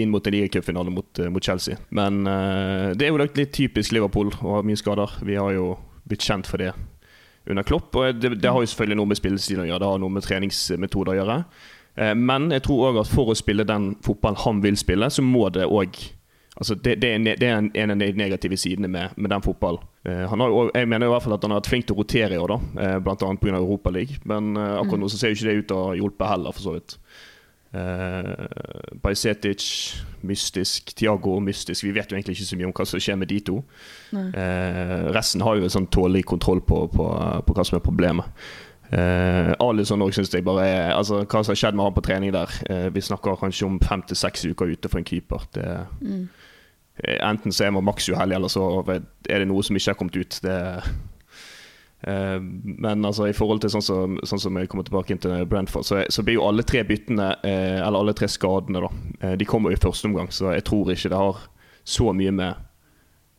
[0.00, 1.76] inn mot en ligacupfinale mot, mot, Chelsea.
[1.94, 5.18] Men det er jo litt typisk Liverpool å ha mye skader.
[5.26, 5.74] Vi har jo
[6.08, 6.72] blitt kjent for det
[7.50, 7.94] under Klopp.
[7.96, 10.26] Og det, det har jo selvfølgelig noe med spillestilen å gjøre, det har noe med
[10.26, 11.38] treningsmetoder å gjøre.
[11.96, 15.24] Eh, men jeg tror òg at for å spille den fotballen han vil spille, så
[15.24, 16.04] må det òg
[16.56, 17.10] Altså det, det,
[17.44, 19.82] er, en av de negative sidene med, med den fotballen.
[20.08, 21.98] Eh, han har, jeg mener i hvert fall at han har vært flink til å
[21.98, 23.16] rotere i år, da, eh, bl.a.
[23.42, 23.58] pga.
[23.58, 24.22] Europaligaen.
[24.24, 25.02] Men akkurat mm.
[25.02, 26.96] nå så ser jo ikke det ut til å ha hjulpet heller, for så vidt.
[27.76, 28.46] Uh,
[29.02, 30.94] Bajsetic, mystisk.
[30.96, 31.84] Tiago, mystisk.
[31.84, 33.58] Vi vet jo egentlig ikke så mye om hva som skjer med de to.
[34.14, 37.08] Uh, resten har jo en sånn tålelig kontroll på, på,
[37.44, 38.46] på, hva som er problemet.
[38.86, 42.04] Uh, Alison òg syns jeg bare er altså, Hva som har skjedd med han på
[42.06, 45.42] trening der eh, Vi snakker kanskje om fem til seks uker ute for en keeper.
[45.56, 45.66] Det,
[46.06, 46.22] mm.
[47.02, 49.98] uh, enten så er man maks uheldig, eller så er det noe som ikke har
[49.98, 50.38] kommet ut.
[50.44, 50.54] Det,
[52.06, 52.38] eh,
[52.86, 55.88] men altså, i forhold til sånn som, sånn som jeg kommer tilbake inn til Brentford,
[55.88, 59.80] så, så blir jo alle tre byttene, eller alle tre skadene, da, de kommer jo
[59.80, 60.30] i første omgang.
[60.30, 61.42] Så jeg tror ikke det har
[61.86, 62.62] så mye med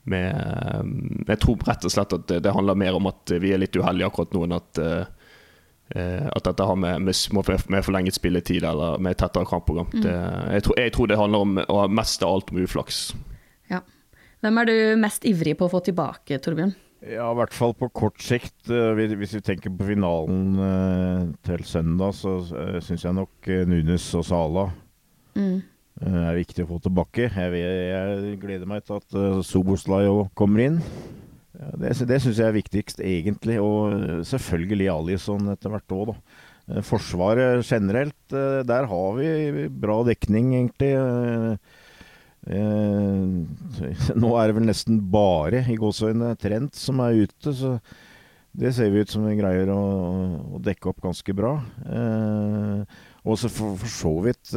[0.07, 3.59] med, jeg tror rett og slett at det, det, handler mer om at vi er
[3.59, 5.16] litt uheldige akkurat nå enn at Uh,
[5.95, 7.15] at dette har med, med,
[7.71, 9.87] med, forlenget spilletid eller med tettere kampprogram.
[9.93, 10.01] Mm.
[10.03, 10.15] Det,
[10.57, 12.99] jeg, tror, jeg, tror, det handler om å ha mest av alt om uflaks.
[13.71, 13.79] Ja.
[14.43, 16.75] Hvem er du mest ivrig på å få tilbake, Torbjørn?
[17.05, 18.55] Ja, i hvert fall på kort sikt.
[18.71, 22.39] Uh, hvis vi tenker på finalen uh, til søndag, så
[22.83, 24.65] syns jeg nok Nunes og Sala
[25.37, 25.57] mm.
[26.09, 27.29] er viktig å få tilbake.
[27.29, 30.81] Jeg, jeg, gleder meg til at uh, Soboslai kommer inn.
[31.57, 33.57] Ja, det det syns jeg er viktigst, egentlig.
[33.63, 36.15] Og selvfølgelig Alison etter hvert òg, da.
[36.67, 40.93] Eh, Forsvaret generelt, eh, der har vi bra dekning, egentlig.
[40.93, 41.55] Eh,
[44.21, 47.73] nå er det vel nesten bare i gåseøynene Trent som er ute, så
[48.57, 49.81] det ser vi ut som vi greier å,
[50.55, 51.57] å dekke opp ganske bra.
[53.27, 54.53] Og så for, for så vidt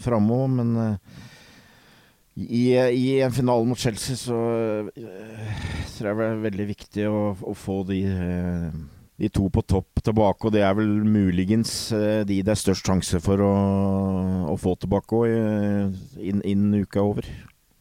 [0.00, 0.96] framover, men
[2.38, 4.90] i, I, en finale mot Chelsea så uh,
[5.96, 8.68] tror jeg det er veldig viktig å, å få de, uh,
[9.18, 10.46] de, to på topp tilbake.
[10.46, 13.52] Og det er vel muligens uh, de det er størst sjanse for å,
[14.52, 15.34] å få tilbake òg,
[16.22, 17.26] innen inn uka over.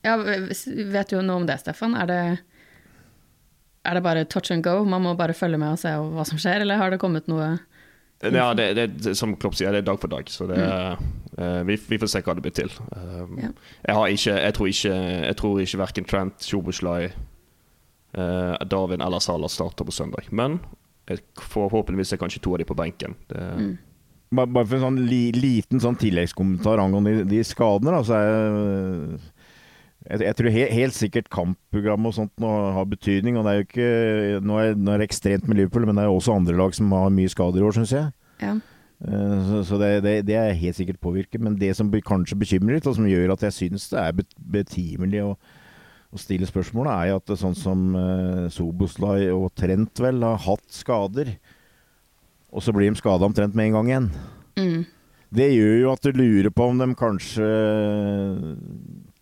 [0.08, 1.94] Ja, Vet du noe om det, Stefan?
[2.00, 2.22] Er det,
[3.86, 4.80] er det bare touch and go?
[4.88, 7.58] Man må bare følge med og se hva som skjer, eller har det kommet noe
[8.26, 10.30] ja, det, det, som Klopp sier, det er dag for dag.
[10.34, 11.27] Så det, mm.
[11.40, 12.74] Uh, vi, vi, får se hva det blir til.
[12.92, 13.52] Um, ja.
[13.88, 17.10] jeg, ikke, jeg, tror ikke Jeg tror ikke verken Trent, Sjoboslai,
[18.18, 20.30] uh, Darwin eller Salah starter på søndag.
[20.32, 20.60] Men
[21.08, 23.16] jeg forhåpentligvis er kanskje to av de på benken.
[23.32, 23.78] Mm.
[24.36, 27.94] Bare, bare, for en sånn li, liten sånn tilleggskommentar angående de, de skadene.
[27.96, 28.32] Da, så er
[30.08, 33.38] jeg, jeg, tror helt, helt sikkert kampprogram og sånt nå har betydning.
[33.38, 33.92] og det er jo ikke,
[34.48, 36.92] Nå er, nå er det ekstremt med Liverpool, men det er også andre lag som
[36.96, 38.12] har mye skader i år, syns jeg.
[38.44, 38.58] Ja.
[38.98, 41.42] Uh, så, så det, det, det, er helt sikkert påvirket.
[41.44, 44.26] Men det som kanskje bekymrer litt, og som gjør at jeg syns det er
[44.58, 45.36] betimelig å,
[46.12, 50.42] å stille spørsmålet, er jo at det, sånn som uh, Soboslaj og Trent vel har
[50.48, 51.36] hatt skader,
[52.48, 54.12] og så blir de skada omtrent med en gang igjen.
[54.58, 54.86] Mm.
[55.38, 57.48] Det gjør jo at du lurer på om de kanskje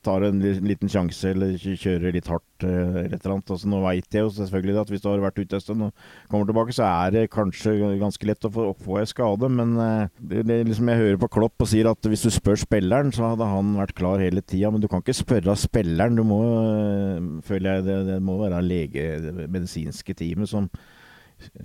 [0.06, 3.52] tar en liten sjanse eller kjører litt hardt eh, eller et eller annet.
[3.56, 6.08] Altså, nå veit jeg jo selvfølgelig at hvis du har vært ute en stund og
[6.32, 9.52] kommer tilbake, så er det kanskje ganske lett å få, få en skade.
[9.60, 12.60] Men eh, det, det, liksom jeg hører på Klopp og sier at hvis du spør
[12.62, 14.74] spilleren, så hadde han vært klar hele tida.
[14.74, 16.20] Men du kan ikke spørre spilleren.
[16.20, 20.70] Du må, eh, føler jeg, det, det må være lege, det medisinske teamet som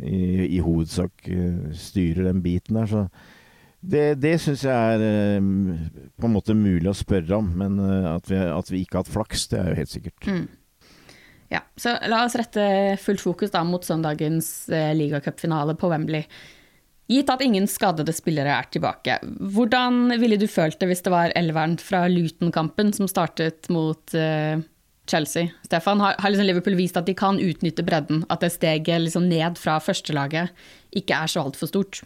[0.03, 1.29] i, i hovedsak
[1.79, 2.89] styrer den biten der.
[2.91, 3.05] så
[3.81, 5.41] det, det syns jeg er eh,
[6.21, 9.07] på en måte mulig å spørre om, men eh, at vi, at vi ikke har
[9.07, 10.29] hatt flaks, det er jo helt sikkert.
[10.29, 10.49] Mm.
[11.51, 12.65] Ja, så la oss rette
[13.03, 16.29] fullt fokus da mot søndagens eh, ligacupfinale på Wembley.
[17.11, 19.17] Gitt at ingen skadede spillere er tilbake,
[19.57, 24.63] hvordan ville du følt det hvis det var elveren fra Luton-kampen som startet mot uh,
[25.11, 25.51] Chelsea?
[25.67, 28.23] Stefan, har, har liksom Liverpool vist at de kan utnytte bredden?
[28.31, 30.55] At det steget liksom ned fra førstelaget
[31.03, 32.05] ikke er så altfor stort?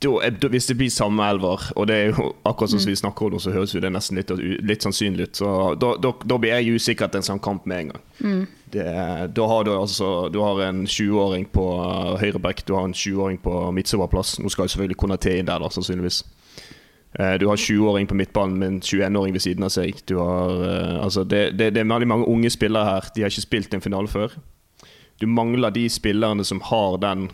[0.00, 3.00] Da, hvis det blir samme elver, og det er jo akkurat som vi mm.
[3.02, 4.30] snakker om, så høres jo det nesten litt,
[4.64, 5.40] litt sannsynlig ut.
[5.42, 8.06] Så da, da, da, blir jeg usikker til en sånn kamp med en gang.
[8.24, 8.46] Mm.
[8.70, 8.86] Det,
[9.34, 13.40] da har du altså Du har en 20-åring på uh, høyreback, du har en 20-åring
[13.44, 14.38] på midtsoverplass.
[14.40, 16.22] Nå skal jo selvfølgelig Konaté inn der, da, sannsynligvis.
[17.18, 20.00] Uh, du har 20-åring på midtbanen med en 21-åring ved siden av seg.
[20.08, 20.64] Du har,
[21.02, 23.12] altså det, det, det, er veldig mange unge spillere her.
[23.12, 24.38] De har ikke spilt en finale før.
[25.20, 27.28] Du mangler de spillerne som har den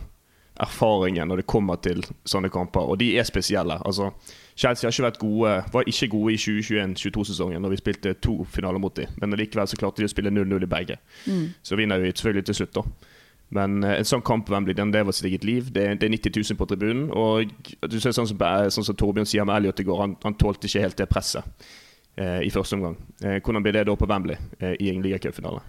[0.63, 3.77] erfaringen når det kommer til sånne kamper, og de er spesielle.
[3.85, 4.11] Altså,
[4.57, 8.81] Chelsea har ikke vært gode, var ikke gode i 2021-22-sesongen når vi spilte to finaler
[8.81, 9.13] mot dem.
[9.21, 10.97] Men likevel så klarte de å spille 0-0 i begge.
[11.27, 11.45] Mm.
[11.61, 13.13] Så vinner vi selvfølgelig til slutt, da.
[13.55, 15.69] Men uh, en sånn kamp Wembley den lever sitt eget liv.
[15.71, 17.05] Det, det, er 90 000 på tribunen.
[17.15, 17.53] Og
[17.87, 18.41] du ser sånn som,
[18.73, 21.69] sånn som Torbjørn sier med Elliot i går, han, han tålte ikke helt det presset
[22.17, 22.97] eh, i første omgang.
[23.21, 24.35] Eh, hvordan blir det da på Wembley
[24.81, 25.63] i en ligacupfinale?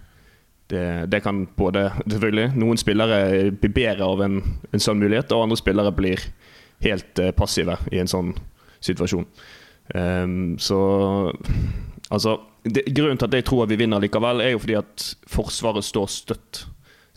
[0.68, 5.46] Det, det, kan både selvfølgelig Noen spillere blir bedre av en, en, sånn mulighet, og
[5.46, 6.26] andre spillere blir
[6.84, 8.34] helt passive i en sånn
[8.84, 9.24] situasjon.
[9.94, 10.78] Um, så
[12.08, 15.04] altså det, Grunnen til at jeg tror at vi vinner likevel, er jo fordi at
[15.30, 16.64] Forsvaret står støtt.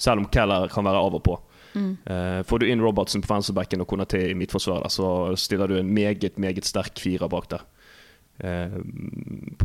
[0.02, 1.36] Selv om Keller kan være av og på.
[1.76, 1.92] Mm.
[2.08, 5.94] Uh, får du inn Robertsen på venstrebacken og Konaté i midtforsvaret, så stiller du en
[5.94, 7.68] meget meget sterk firer bak der.
[8.42, 8.80] Uh,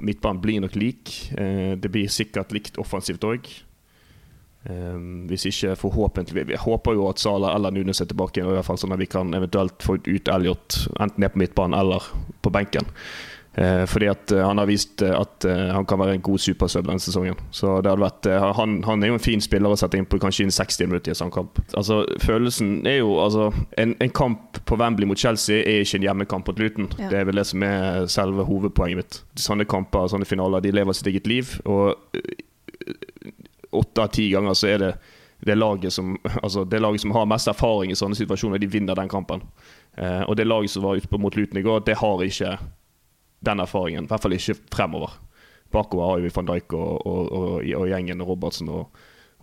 [0.04, 1.14] midtbanen blir nok lik.
[1.38, 3.48] Uh, det blir sikkert likt offensivt òg.
[4.70, 8.66] Um, hvis ikke forhåpentlig Vi håper jo at Sala eller Nunes er tilbake, i hvert
[8.66, 12.08] fall sånn at vi kan eventuelt få ut Elliot enten ned på midtbanen eller
[12.42, 12.88] på benken.
[13.56, 16.88] Uh, fordi at uh, han har vist uh, at han kan være en god supersub
[16.88, 17.38] denne sesongen.
[17.54, 18.26] Så det hadde vært
[18.58, 21.12] han, han, er jo en fin spiller å sette inn på kanskje en 60 minutter
[21.12, 21.62] i en sånn kamp.
[21.78, 26.08] Altså, følelsen er jo altså, en, en, kamp på Wembley mot Chelsea er ikke en
[26.08, 26.90] hjemmekamp mot Luton.
[26.98, 27.12] Ja.
[27.12, 29.22] Det er vel det som er selve hovedpoenget mitt.
[29.46, 31.54] Sånne kamper, sånne finaler, de lever sitt eget liv.
[31.70, 31.94] Og
[33.78, 34.92] åtte av ti ganger så er det
[35.46, 38.96] det laget, som, altså det laget som har mest erfaring i sånne situasjoner, de vinner
[38.96, 39.42] den kampen.
[39.96, 42.56] Eh, og det laget som var ute mot Luton i går, det har ikke
[43.44, 44.06] den erfaringen.
[44.06, 45.18] I hvert fall ikke fremover.
[45.74, 48.96] Bakover har vi van Dijk og, og, og, og gjengen Robertsen og,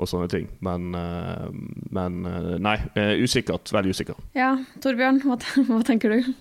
[0.09, 0.47] sånne ting.
[0.65, 1.49] Men, eh,
[1.93, 3.69] men eh, nei, eh, usikkert.
[3.75, 4.17] Veldig usikker.
[4.37, 5.37] Ja, Torbjørn, hva,
[5.69, 6.33] hva tenker du?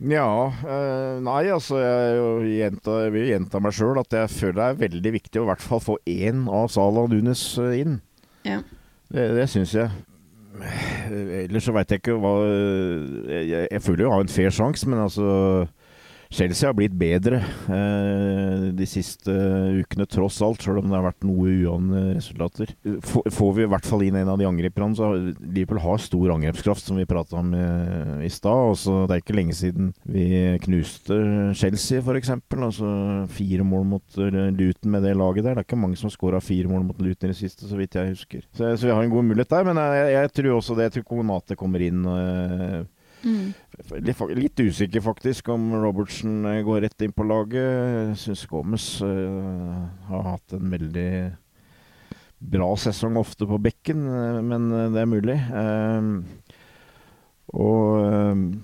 [0.00, 2.20] Ja, øh, nei altså jeg,
[2.56, 5.48] gjenta, jeg vil gjenta meg sjøl at jeg føler det er veldig viktig å i
[5.50, 7.98] hvert fall få én av Salah Nunes eh, inn.
[8.48, 8.62] Ja.
[9.12, 9.92] Det, det syns jeg.
[11.44, 14.88] Ellers så veit jeg ikke hva Jeg, jeg føler jo jeg har en fair sjanse,
[14.88, 15.28] men altså
[16.30, 19.32] Chelsea har blitt bedre eh, de siste
[19.80, 22.70] ukene, tross alt, selv om det har vært noe ujevne resultater.
[23.02, 25.10] Får vi i hvert fall inn en av de angriperne, så
[25.40, 28.78] Liverpool har stor angrepskraft, som vi prata om eh, i stad.
[28.78, 30.28] Det er ikke lenge siden vi
[30.62, 31.18] knuste
[31.58, 32.30] Chelsea, f.eks.
[32.60, 32.92] Altså
[33.34, 35.58] fire mål mot eh, Luton med det laget der.
[35.58, 37.98] Det er ikke mange som skåra fire mål mot Luton i det siste, så vidt
[37.98, 38.46] jeg husker.
[38.54, 40.92] Så, så vi har en god mulighet der, men jeg, jeg tror også det.
[40.92, 42.06] Jeg tror Konate kommer inn.
[43.20, 43.52] Eh, Mm.
[44.38, 48.16] Litt usikker faktisk om Robertsen eh, går rett inn på laget.
[48.20, 51.12] Syns Gomez uh, har hatt en veldig
[52.40, 55.36] bra sesong ofte på bekken, uh, men det er mulig.
[55.52, 56.22] Uh,
[57.50, 58.54] og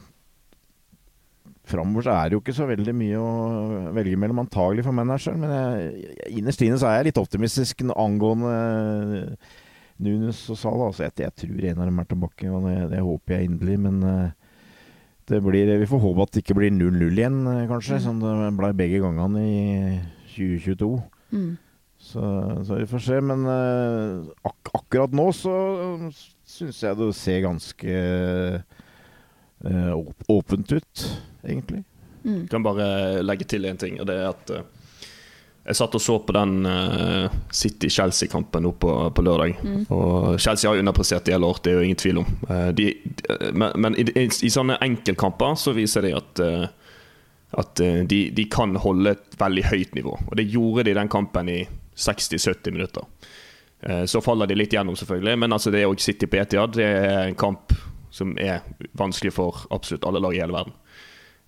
[1.66, 3.30] framover så er det jo ikke så veldig mye å
[3.96, 5.42] velge mellom, antagelig for manageren.
[5.42, 9.36] Men jeg, innerst inne så er jeg litt optimistisk angående
[9.98, 10.90] Nunes og Salah.
[10.92, 13.78] Altså jeg, jeg, tror en av dem er tilbake, og det, det håper jeg inderlig.
[13.88, 13.96] Men
[15.26, 18.02] det blir, vi får håpe at det ikke blir 0-0 igjen, eh, kanskje, mm.
[18.04, 19.62] som det ble begge gangene i
[20.36, 20.90] 2022.
[21.34, 21.56] Mm.
[22.06, 22.22] Så,
[22.66, 23.20] så, vi får se.
[23.24, 25.54] Men uh, ak akkurat nå så
[26.46, 27.96] syns jeg det ser ganske
[29.66, 29.94] uh,
[30.30, 31.06] åpent ut,
[31.42, 31.82] egentlig.
[32.22, 32.44] Mm.
[32.50, 34.62] Kan bare legge til én ting, og det er at uh,
[35.66, 39.56] jeg satt og så på den uh, City-Chelsea-kampen på, på, lørdag.
[39.62, 39.80] Mm.
[39.90, 42.28] Og Chelsea har underprestert i hele år, det er jo ingen tvil om.
[42.46, 46.68] Uh, de, de, men, men i, i, i, sånne enkeltkamper så viser de at, uh,
[47.58, 50.14] at de, de, kan holde et veldig høyt nivå.
[50.28, 51.60] Og det gjorde de i den kampen i
[51.96, 53.10] 60-70 minutter.
[54.08, 56.74] Så faller de litt gjennom, selvfølgelig, men altså det òg City på Etiad.
[56.74, 57.72] Det er en kamp
[58.10, 58.64] som er
[58.98, 60.74] vanskelig for absolutt alle lag i hele verden.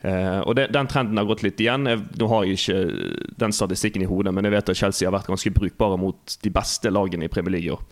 [0.05, 1.89] Uh, og det, Den trenden har gått litt igjen.
[1.91, 5.17] Jeg, nå har jeg ikke den statistikken i hodet, men jeg vet at Chelsea har
[5.17, 7.83] vært ganske brukbare mot de beste lagene i Premier League i år.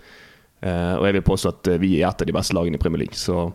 [0.65, 3.03] Uh, og jeg vil påstå at vi er et av de beste lagene i Premier
[3.03, 3.19] League.
[3.19, 3.51] Så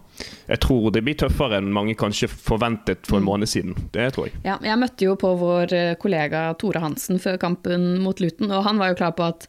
[0.45, 3.29] jeg tror det blir tøffere enn mange kanskje forventet for en mm.
[3.31, 3.73] måned siden.
[3.95, 4.37] Det tror jeg.
[4.45, 8.67] Ja, jeg møtte jo på vår eh, kollega Tore Hansen før kampen mot Luton, og
[8.67, 9.47] han var jo klar på at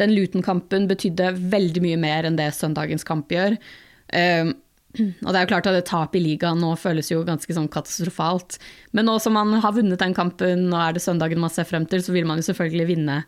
[0.00, 3.58] den Luton-kampen betydde veldig mye mer enn det søndagens kamp gjør.
[4.14, 4.54] Uh,
[4.94, 7.70] og det er jo klart at Tapet tap i ligaen nå føles jo ganske sånn
[7.72, 8.58] katastrofalt.
[8.94, 11.86] Men nå som man har vunnet den kampen, og er det søndagen man ser frem
[11.90, 13.22] til, så vil man jo selvfølgelig vinne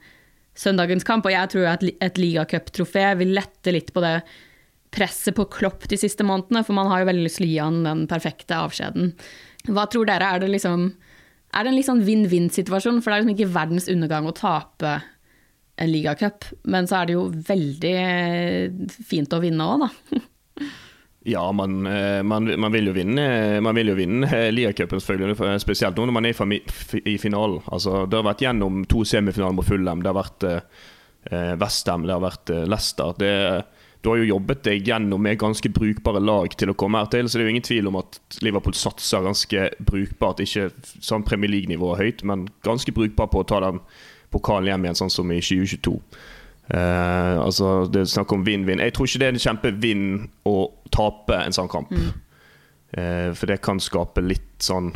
[0.57, 1.27] søndagens kamp.
[1.27, 4.21] Og jeg tror at et ligacuptrofé vil lette litt på det
[4.95, 7.59] presset på Klopp de siste månedene, for man har jo veldig lyst til å gi
[7.61, 9.13] han den perfekte avskjeden.
[9.67, 10.93] Hva tror dere, er det liksom
[11.57, 12.99] Er det en litt sånn vinn-vinn-situasjon?
[13.01, 14.97] For det er liksom ikke verdens undergang å tape
[15.81, 20.21] en ligacup, men så er det jo veldig fint å vinne òg, da.
[21.27, 25.59] Ja, man, eh, man, man, vil jo vinne Man vil jo vinne eh, Liacupen, selvfølgelig.
[25.59, 26.43] Spesielt nå når man er
[27.03, 27.65] i finalen.
[27.67, 30.05] Altså, det har vært gjennom to semifinaler mot Fulham.
[30.05, 33.17] Det har vært eh, Westham, det har vært eh, Leicester.
[33.19, 33.33] Det,
[34.07, 37.27] du har jo jobbet deg gjennom med ganske brukbare lag til å komme her til,
[37.27, 40.45] så det er jo ingen tvil om at Liverpool satser ganske brukbart.
[40.47, 40.69] Ikke
[41.03, 43.83] sånn Premier League-nivå høyt, men ganske brukbart på å ta den
[44.31, 45.99] pokalen hjem igjen, sånn som i 2022.
[46.67, 48.83] Eh, altså, det er snakk om vinn-vinn.
[48.83, 50.07] Jeg tror ikke det er en kjempevinn
[50.49, 50.57] å
[50.95, 51.93] tape en sånn kamp.
[51.93, 52.09] Mm.
[52.97, 54.91] Eh, for det kan skape litt sånn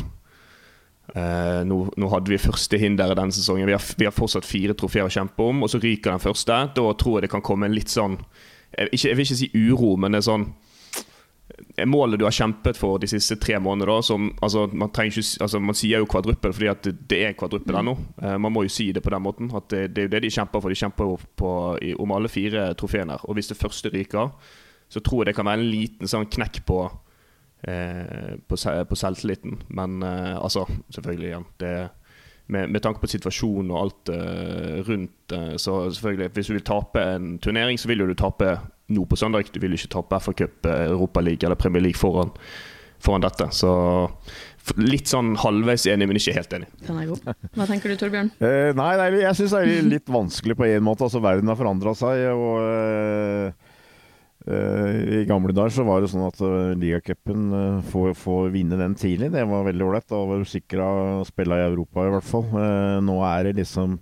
[1.15, 3.69] eh, nå, nå, hadde vi første hinderet denne sesongen.
[3.69, 6.63] Vi har, vi har fortsatt fire trofeer å kjempe om, og så ryker den første.
[6.75, 8.19] Da tror jeg det kan komme en litt sånn
[8.71, 10.45] jeg, ikke, jeg vil ikke si uro, men det er sånn
[11.85, 15.77] Målet du har kjempet for de siste tre månedene, som, altså, man, ikke, altså, man,
[15.77, 17.93] sier jo kvadruppel fordi at det, er kvadruppel ennå.
[18.21, 19.51] Uh, man må jo si det på den måten.
[19.55, 20.73] At det, det er jo det de kjemper for.
[20.73, 23.19] De kjemper på, i, om alle fire trofeene.
[23.23, 24.33] Og hvis det første ryker,
[24.91, 26.81] så tror jeg det kan være en liten sånn knekk på,
[27.69, 29.61] uh, på, på selvtilliten.
[29.71, 31.49] Men altså, selvfølgelig igjen.
[31.63, 31.75] det
[32.47, 35.33] med, med, tanke på situasjonen og alt uh, rundt.
[35.33, 38.55] Uh, så selvfølgelig, hvis du vil tape en turnering, så vil du tape
[38.91, 39.51] nå på søndag.
[39.53, 42.33] Du vil ikke tape FA Cup, Europaliga eller Premier League foran,
[42.99, 43.47] foran dette.
[43.55, 43.71] Så
[44.77, 46.69] litt sånn halvveis enig, men ikke helt enig.
[46.85, 47.31] Den er god.
[47.55, 48.33] Hva tenker du, Torbjørn?
[48.81, 51.07] nei, nei, jeg syns det er litt vanskelig på en måte.
[51.07, 52.27] Altså, verden har forandra seg.
[52.35, 53.60] og Uh,
[54.41, 58.95] I gamle dager så var det sånn at uh, ligacupen uh, får, får, vinne den
[58.97, 59.29] tidlig.
[59.35, 60.07] Det var veldig ålreit.
[60.09, 60.87] Da var du sikra
[61.21, 62.47] å spille i Europa, i hvert fall.
[63.05, 63.99] Nå er det liksom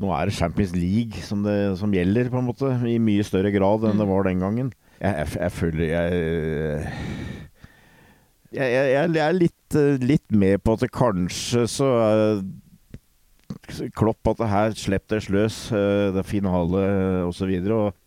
[0.00, 2.70] Nå er det Champions League som, det, som gjelder, på en måte.
[2.88, 4.00] I mye større grad enn mm.
[4.00, 4.70] det var den gangen.
[4.96, 6.22] Jeg, jeg, jeg føler jeg
[8.50, 11.90] jeg, jeg, er litt, litt med på at det kanskje så
[13.96, 16.82] Klopp at det her slipp deres løs, det er finale
[17.28, 17.50] osv.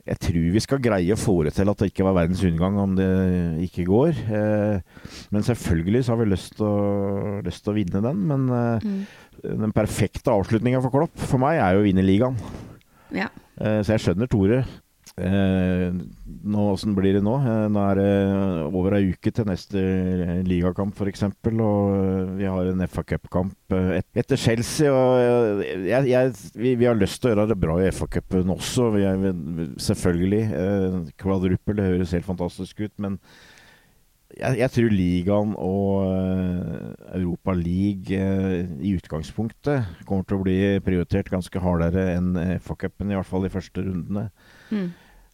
[0.04, 2.80] Jeg tror vi skal greie å få det til at det ikke var verdens undergang
[2.82, 3.10] om det
[3.70, 4.18] ikke går.
[4.36, 8.26] Eh, men selvfølgelig så har vi lyst til å, lyst til å vinne den.
[8.32, 9.54] Men eh, mm.
[9.64, 12.36] den perfekte avslutninga for Klopp for meg er jo å vinne ligaen.
[13.16, 13.30] Ja.
[13.62, 14.64] Eh, så jeg skjønner Tore.
[15.14, 15.94] Eh,
[16.42, 17.36] nå, Åssen blir det nå?
[17.38, 18.14] Eh, nå er det
[18.66, 19.84] over ei uke til neste
[20.48, 21.28] ligakamp, f.eks.
[21.54, 24.90] Og vi har en FA Cup-kamp et, etter Chelsea.
[24.90, 28.54] Og jeg, jeg, vi, vi, har lyst til å gjøre det bra i FA Cupen
[28.56, 28.90] også.
[28.98, 29.26] Vi er,
[29.78, 30.44] selvfølgelig.
[30.64, 33.20] Eh, Kvadruppel høres helt fantastisk ut, men
[34.34, 36.08] jeg, jeg, tror ligaen og
[37.14, 42.34] Europa League i utgangspunktet kommer til å bli prioritert ganske hardere enn
[42.66, 44.26] FA-cupen, i hvert fall de første rundene.
[44.74, 44.90] Mm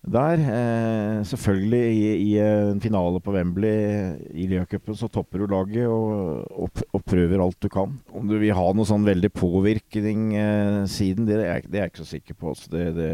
[0.07, 0.39] der.
[0.39, 6.45] Eh, selvfølgelig i, i, en finale på Wembley i Liacupen så topper du laget og,
[6.51, 7.97] og, og, prøver alt du kan.
[8.13, 11.93] Om du vil ha noe sånn veldig påvirkning eh, siden, det er, det er, jeg
[11.93, 12.53] ikke så sikker på.
[12.53, 13.11] Altså det, det,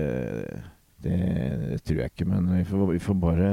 [1.06, 2.30] det, tror jeg ikke.
[2.30, 3.50] Men vi får, vi får bare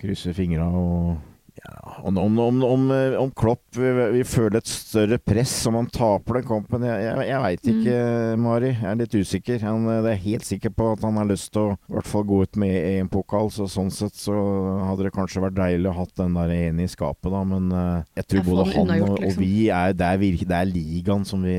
[0.00, 1.29] krysse fingra og
[1.60, 6.46] ja, om, om, om, om, Klopp vil, føle et større press om han taper den
[6.48, 8.44] kampen, jeg, jeg, jeg veit ikke, mm.
[8.46, 8.70] Mari.
[8.70, 9.58] Jeg er litt usikker.
[9.66, 12.24] Han, det er helt sikker på at han har lyst til å i hvert fall
[12.30, 14.36] gå ut med en pokal, så sånn sett så
[14.86, 17.42] hadde det kanskje vært deilig å ha den der ene i skapet, da.
[17.50, 19.44] Men uh, jeg tror både han og, og, liksom.
[19.44, 21.58] vi er det, er det er ligaen som vi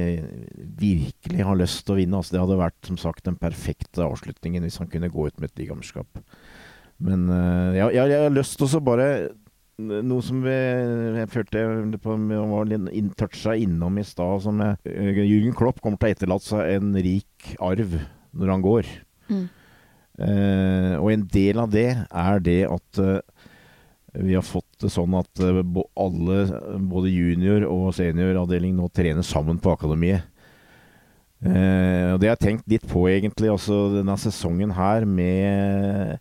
[0.81, 2.23] virkelig har lyst til å vinne.
[2.23, 5.51] Altså, det hadde vært som sagt den perfekte avslutningen hvis han kunne gå ut med
[5.51, 6.25] et ligamesterskap.
[7.01, 7.29] Men
[7.73, 9.07] jeg, jeg, jeg har lyst til å bare
[10.07, 11.63] noe som vi, jeg følte
[12.01, 12.15] på,
[12.51, 12.71] var
[13.19, 14.41] toucha innom i stad.
[14.45, 17.97] som jeg, eh, Jürgen Klopp kommer til å etterlate seg en rik arv
[18.31, 18.91] når han går.
[19.31, 19.45] Mm.
[20.21, 23.21] Eh, og en del av det er det at eh,
[24.19, 25.61] vi har fått det sånn at eh,
[25.95, 26.41] alle,
[26.91, 30.27] både junior- og senioravdeling, nå trener sammen på akademiet.
[31.41, 33.49] Eh, og det har jeg tenkt litt på, egentlig.
[33.49, 36.19] også denne sesongen her med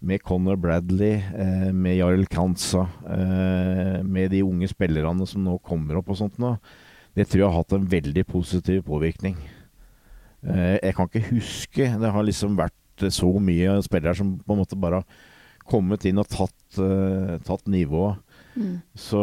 [0.00, 5.98] med Conor Bradley, eh, med Jarl Kanza, eh, med de unge spillerne som nå kommer
[5.98, 6.54] opp og sånt nå,
[7.18, 9.36] det tror jeg har hatt en veldig positiv påvirkning.
[10.46, 14.60] Eh, jeg kan ikke huske Det har liksom vært så mye spillere som på en
[14.60, 15.06] måte bare har
[15.66, 16.78] kommet inn og tatt,
[17.44, 18.16] tatt nivået.
[18.56, 18.80] Mm.
[18.96, 19.18] Så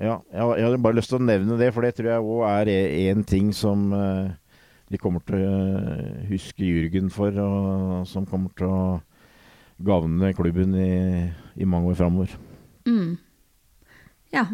[0.00, 2.72] ja, jeg, hadde bare lyst til å nevne det, for det tror jeg òg er
[3.12, 3.86] én ting som
[4.90, 5.60] de kommer til å
[6.28, 8.82] huske Jürgen for, og som kommer til å
[9.76, 12.32] gagne klubben i, i mange år framover.
[12.86, 13.16] Mm.
[14.34, 14.46] Ja,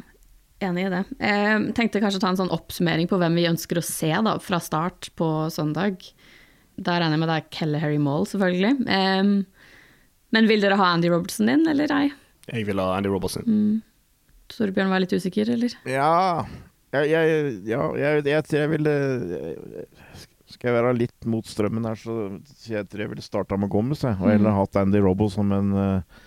[0.63, 1.03] enig i det.
[1.19, 4.37] Jeg tenkte kanskje å ta en sånn oppsummering på hvem vi ønsker å se da,
[4.43, 6.03] fra start på søndag.
[6.77, 8.87] Da regner jeg med det er Kelle Harry Mall, selvfølgelig.
[8.89, 9.33] Um,
[10.33, 12.07] men vil dere ha Andy Robertson inn, eller ei?
[12.49, 13.47] Jeg vil ha Andy Robertson.
[13.47, 13.81] Mm.
[14.53, 15.75] Torbjørn var litt usikker, eller?
[15.89, 16.45] Ja,
[16.93, 18.89] jeg, jeg, ja, jeg, jeg, jeg vil
[20.63, 22.13] skal jeg være litt mot strømmen her, så
[22.71, 24.05] jeg tror jeg ville starta med Gomez.
[24.07, 24.29] Og mm.
[24.31, 26.21] heller hatt Andy Robbo som en uh,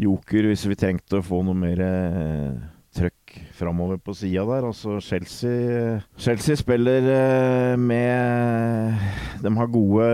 [0.00, 2.56] joker hvis vi trengte å få noe mer uh,
[2.96, 4.70] trøkk framover på sida der.
[4.70, 9.04] Altså Chelsea Chelsea spiller uh, med
[9.44, 10.08] De har gode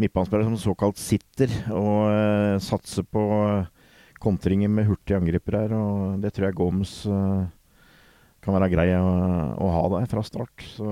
[0.00, 3.26] midtbanespillere som såkalt sitter og uh, satser på
[4.24, 5.76] kontringer med hurtige angripere her.
[5.76, 7.44] Og det tror jeg Gomes uh,
[8.42, 9.08] kan være grei å,
[9.54, 10.64] å, ha der fra start.
[10.74, 10.86] Så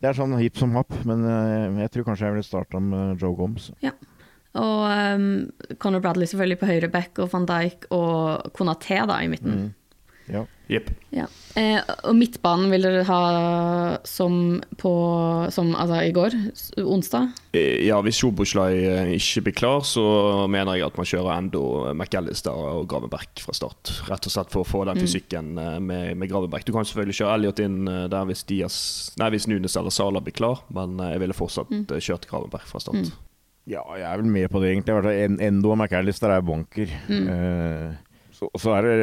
[0.00, 3.20] det er sånn hipp som happ, men uh, jeg tror kanskje jeg ville starta med
[3.20, 3.70] Joe Gomes.
[3.84, 3.94] Ja.
[4.58, 5.26] Og um,
[5.78, 9.56] Conor Bradley selvfølgelig på høyre back, og van Dijk og Konaté da i midten.
[9.56, 9.68] Mm.
[10.30, 10.46] Ja.
[10.70, 10.90] Yep.
[11.10, 11.24] ja.
[11.58, 13.22] Eh, og midtbanen vil dere ha
[14.06, 14.92] som på
[15.50, 16.36] Som altså i går,
[16.78, 17.32] onsdag?
[17.58, 20.04] Eh, ja, hvis Sjoboslai eh, ikke blir klar, så
[20.46, 23.90] mener jeg at man kjører endo McAllister og Gravenberg fra start.
[24.06, 25.02] Rett og slett for å få den mm.
[25.02, 25.88] fysikken mm.
[25.88, 26.68] med, med Gravenberg.
[26.68, 28.76] Du kan selvfølgelig kjøre Elliot inn der hvis, Dias,
[29.18, 31.88] nei, hvis Nunes eller Sala blir klar, men jeg ville fortsatt mm.
[31.98, 33.10] kjørt Gravenberg fra start.
[33.10, 33.26] Mm.
[33.70, 35.42] Ja, jeg er vel med på det, egentlig.
[35.46, 36.90] Endo og McAllister er banker.
[37.10, 37.26] Mm.
[37.34, 38.09] Eh,
[38.40, 38.94] så, så, er det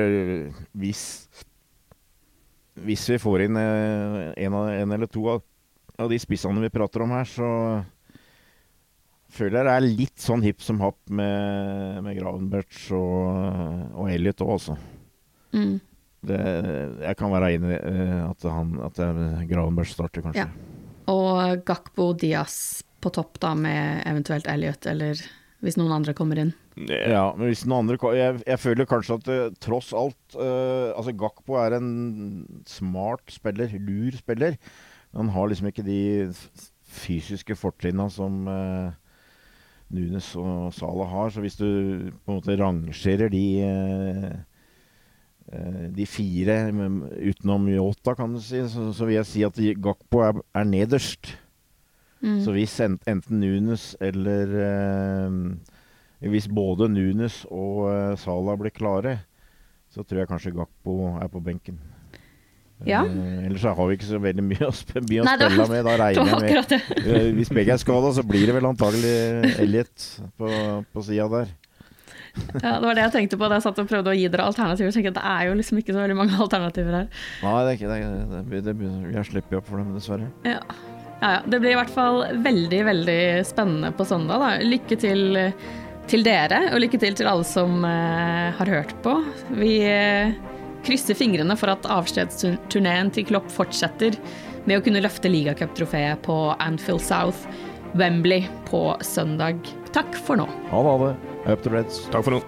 [0.73, 1.03] hvis
[2.88, 5.45] Hvis vi får inn eh, en, en, eller to av,
[5.97, 7.49] av, de spissene vi prater om her, så
[9.33, 14.45] føler jeg det er litt sånn hipp som happ med, med Gravenberts og, og Elliot
[14.45, 14.77] òg, altså.
[15.57, 15.73] Mm.
[16.27, 16.38] Det,
[17.01, 19.01] jeg kan være enig i eh, at, han, at
[19.49, 20.45] Gravenberch starter, kanskje.
[20.45, 20.77] Ja.
[21.09, 25.21] Og Gakbo Diaz på topp da med eventuelt Elliot, eller
[25.66, 26.51] hvis noen andre kommer inn.
[26.86, 31.16] Ja, men hvis noen andre Jeg, jeg føler kanskje at uh, tross alt uh, Altså
[31.18, 34.60] Gakpo er en smart spiller, lur spiller.
[35.12, 36.01] Men han har liksom ikke de
[36.88, 38.93] fysiske fortrinna som uh,
[39.89, 41.34] Nunes og Salah har.
[41.34, 43.47] Så hvis du på en måte rangerer de
[45.95, 46.58] de fire
[47.24, 51.30] utenom Yota, kan du si, så, så vil jeg si at Gakpo er, er nederst.
[52.22, 52.39] Mm.
[52.45, 55.36] Så hvis enten Nunes eller eh,
[56.32, 59.20] Hvis både Nunes og eh, Salah blir klare,
[59.93, 61.78] så tror jeg kanskje Gakpo er på benken.
[62.86, 63.03] Ja.
[63.05, 65.70] Eh, ellers så har vi ikke så veldig mye å, sp mye Nei, å spille
[65.72, 65.86] med.
[65.88, 69.13] Da regner jeg med eh, Hvis begge er skada, så blir det vel antagelig
[69.63, 70.51] Elliot på,
[70.93, 71.55] på sida der.
[72.61, 74.45] Ja, Det var det jeg tenkte på da jeg satt og prøvde å gi dere
[74.45, 74.93] alternativer.
[74.93, 77.09] Så Det er jo liksom ikke så veldig mange alternativer her.
[77.45, 78.43] Nei, det er ikke det.
[78.51, 80.30] det, det, det jeg slipper opp for dem, dessverre.
[80.45, 80.61] Ja.
[81.22, 81.41] Ja, ja.
[81.45, 84.43] Det blir i hvert fall veldig, veldig spennende på søndag.
[84.43, 84.53] Da.
[84.65, 85.24] Lykke til
[86.07, 89.18] til dere, og lykke til til alle som uh, har hørt på.
[89.59, 90.32] Vi uh,
[90.88, 94.15] krysser fingrene for at avskjedsturneen til Klopp fortsetter
[94.68, 97.47] med å kunne løfte ligacuptrofeet på Anfield South,
[97.99, 99.59] Wembley, på søndag.
[99.95, 100.47] Takk for nå.
[100.72, 101.13] Ha det.
[101.47, 102.05] Up the Reds.
[102.11, 102.41] Takk for nå.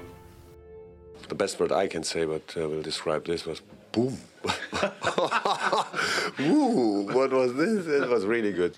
[1.30, 3.62] The best word I can say, but uh, will describe this was
[3.92, 4.18] boom.
[6.42, 7.88] Ooh, what was this?
[7.88, 8.78] It was really good.